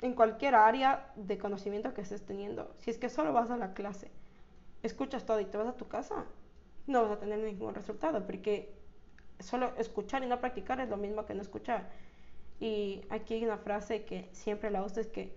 en 0.00 0.14
cualquier 0.14 0.54
área 0.54 1.12
de 1.16 1.38
conocimiento 1.38 1.92
que 1.92 2.02
estés 2.02 2.24
teniendo. 2.24 2.74
Si 2.78 2.90
es 2.90 2.98
que 2.98 3.10
solo 3.10 3.32
vas 3.32 3.50
a 3.50 3.56
la 3.56 3.74
clase, 3.74 4.10
escuchas 4.82 5.26
todo 5.26 5.40
y 5.40 5.44
te 5.44 5.58
vas 5.58 5.68
a 5.68 5.76
tu 5.76 5.88
casa, 5.88 6.24
no 6.86 7.02
vas 7.02 7.12
a 7.12 7.18
tener 7.18 7.38
ningún 7.38 7.74
resultado, 7.74 8.24
porque 8.24 8.74
solo 9.40 9.72
escuchar 9.76 10.22
y 10.22 10.26
no 10.26 10.40
practicar 10.40 10.80
es 10.80 10.88
lo 10.88 10.96
mismo 10.96 11.26
que 11.26 11.34
no 11.34 11.42
escuchar. 11.42 11.90
Y 12.60 13.02
aquí 13.10 13.34
hay 13.34 13.44
una 13.44 13.58
frase 13.58 14.04
que 14.04 14.28
siempre 14.32 14.70
la 14.70 14.82
uso, 14.82 15.00
es 15.00 15.08
que 15.08 15.34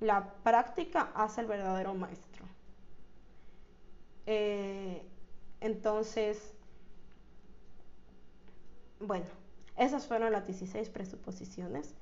la 0.00 0.34
práctica 0.42 1.12
hace 1.14 1.42
el 1.42 1.46
verdadero 1.46 1.94
maestro. 1.94 2.27
Eh, 4.30 5.02
entonces, 5.62 6.52
bueno, 9.00 9.24
esas 9.78 10.06
fueron 10.06 10.32
las 10.32 10.46
16 10.46 10.90
presuposiciones, 10.90 11.94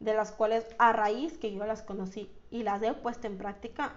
de 0.00 0.14
las 0.14 0.32
cuales 0.32 0.66
a 0.78 0.94
raíz 0.94 1.36
que 1.36 1.52
yo 1.52 1.66
las 1.66 1.82
conocí 1.82 2.30
y 2.50 2.62
las 2.62 2.82
he 2.82 2.94
puesto 2.94 3.26
en 3.26 3.36
práctica, 3.36 3.92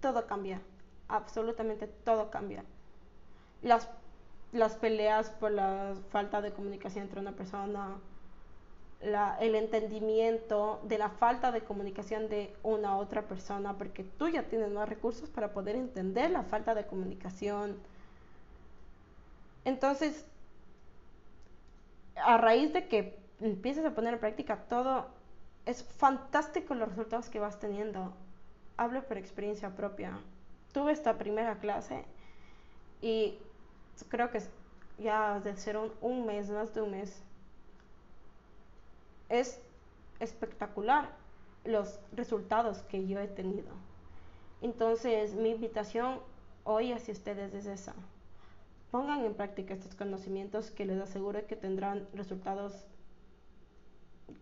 todo 0.00 0.26
cambia, 0.26 0.62
absolutamente 1.08 1.88
todo 1.88 2.30
cambia. 2.30 2.64
Las, 3.60 3.90
las 4.52 4.76
peleas 4.76 5.28
por 5.28 5.50
la 5.50 5.94
falta 6.08 6.40
de 6.40 6.52
comunicación 6.54 7.04
entre 7.04 7.20
una 7.20 7.32
persona, 7.32 7.98
el 9.00 9.54
entendimiento 9.54 10.80
de 10.84 10.98
la 10.98 11.08
falta 11.08 11.52
de 11.52 11.62
comunicación 11.62 12.28
de 12.28 12.54
una 12.62 12.98
otra 12.98 13.22
persona, 13.22 13.78
porque 13.78 14.04
tú 14.04 14.28
ya 14.28 14.42
tienes 14.42 14.70
más 14.70 14.88
recursos 14.88 15.30
para 15.30 15.52
poder 15.52 15.76
entender 15.76 16.30
la 16.30 16.42
falta 16.42 16.74
de 16.74 16.86
comunicación. 16.86 17.78
Entonces, 19.64 20.26
a 22.16 22.36
raíz 22.36 22.72
de 22.74 22.88
que 22.88 23.18
empieces 23.40 23.84
a 23.86 23.94
poner 23.94 24.14
en 24.14 24.20
práctica 24.20 24.64
todo, 24.68 25.06
es 25.64 25.82
fantástico 25.82 26.74
los 26.74 26.88
resultados 26.90 27.30
que 27.30 27.40
vas 27.40 27.58
teniendo. 27.58 28.12
Hablo 28.76 29.02
por 29.04 29.16
experiencia 29.16 29.70
propia. 29.70 30.18
Tuve 30.72 30.92
esta 30.92 31.16
primera 31.16 31.58
clase 31.58 32.04
y 33.00 33.38
creo 34.08 34.30
que 34.30 34.42
ya 34.98 35.40
de 35.40 35.56
ser 35.56 35.78
un 36.00 36.26
mes, 36.26 36.50
más 36.50 36.74
de 36.74 36.82
un 36.82 36.90
mes, 36.90 37.22
es 39.30 39.62
espectacular 40.18 41.10
los 41.64 41.98
resultados 42.12 42.82
que 42.82 43.06
yo 43.06 43.18
he 43.20 43.28
tenido. 43.28 43.70
Entonces, 44.60 45.34
mi 45.34 45.50
invitación 45.50 46.20
hoy 46.64 46.92
hacia 46.92 47.14
ustedes 47.14 47.54
es 47.54 47.66
esa. 47.66 47.94
Pongan 48.90 49.24
en 49.24 49.34
práctica 49.34 49.72
estos 49.72 49.94
conocimientos 49.94 50.70
que 50.70 50.84
les 50.84 51.00
aseguro 51.00 51.46
que 51.46 51.56
tendrán 51.56 52.06
resultados 52.12 52.84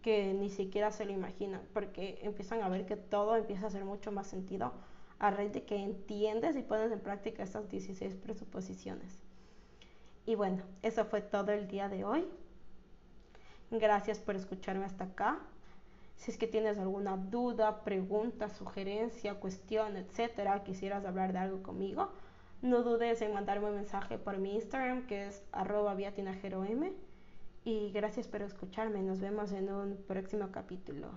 que 0.03 0.35
ni 0.35 0.51
siquiera 0.51 0.91
se 0.91 1.05
lo 1.05 1.13
imaginan, 1.13 1.63
porque 1.73 2.19
empiezan 2.23 2.63
a 2.63 2.69
ver 2.69 2.87
que 2.87 2.97
todo 2.97 3.37
empieza 3.37 3.65
a 3.65 3.69
hacer 3.69 3.85
mucho 3.85 4.13
más 4.13 4.27
sentido 4.27 4.73
a 5.19 5.31
raíz 5.31 5.53
de 5.53 5.65
que 5.65 5.77
entiendes 5.77 6.57
y 6.57 6.63
pones 6.63 6.93
en 6.93 7.01
práctica 7.01 7.43
estas 7.43 7.69
16 7.69 8.15
presuposiciones. 8.17 9.23
Y 10.27 10.35
bueno, 10.35 10.63
eso 10.83 11.05
fue 11.07 11.21
todo 11.23 11.53
el 11.53 11.69
día 11.69 11.89
de 11.89 12.05
hoy. 12.05 12.29
Gracias 13.71 14.19
por 14.19 14.37
escucharme 14.37 14.85
hasta 14.85 15.05
acá. 15.05 15.39
Si 16.17 16.31
es 16.31 16.39
que 16.39 16.47
tienes 16.47 16.79
alguna 16.79 17.17
duda, 17.17 17.85
pregunta, 17.85 18.49
sugerencia, 18.49 19.35
cuestión, 19.35 19.97
etcétera, 19.97 20.65
quisieras 20.65 21.05
hablar 21.05 21.33
de 21.33 21.39
algo 21.39 21.63
conmigo, 21.63 22.11
no 22.61 22.83
dudes 22.83 23.23
en 23.23 23.35
mandarme 23.35 23.69
un 23.69 23.77
mensaje 23.77 24.19
por 24.19 24.39
mi 24.39 24.57
Instagram 24.57 25.07
que 25.07 25.29
es 25.29 25.45
arroba 25.53 25.95
viatinajerom. 25.95 26.67
Y 27.65 27.93
gracias 27.93 28.27
por 28.27 28.43
escucharme. 28.43 29.03
Nos 29.03 29.21
vemos 29.21 29.53
en 29.53 29.71
un 29.71 29.97
próximo 30.09 30.49
capítulo. 30.51 31.09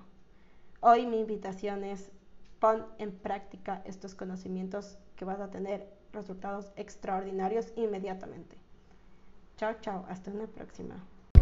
Hoy 0.82 1.08
mi 1.08 1.20
invitación 1.20 1.84
es 1.84 2.12
pon 2.60 2.86
en 3.00 3.12
práctica 3.12 3.82
estos 3.86 4.14
conocimientos 4.14 5.00
que 5.16 5.26
vas 5.26 5.40
a 5.40 5.50
tener 5.50 5.88
resultados 6.14 6.72
extraordinarios 6.76 7.74
inmediatamente. 7.76 8.58
Chao, 9.58 9.76
chao. 9.82 10.06
Hasta 10.10 10.30
una 10.30 10.48
próxima. 10.48 11.04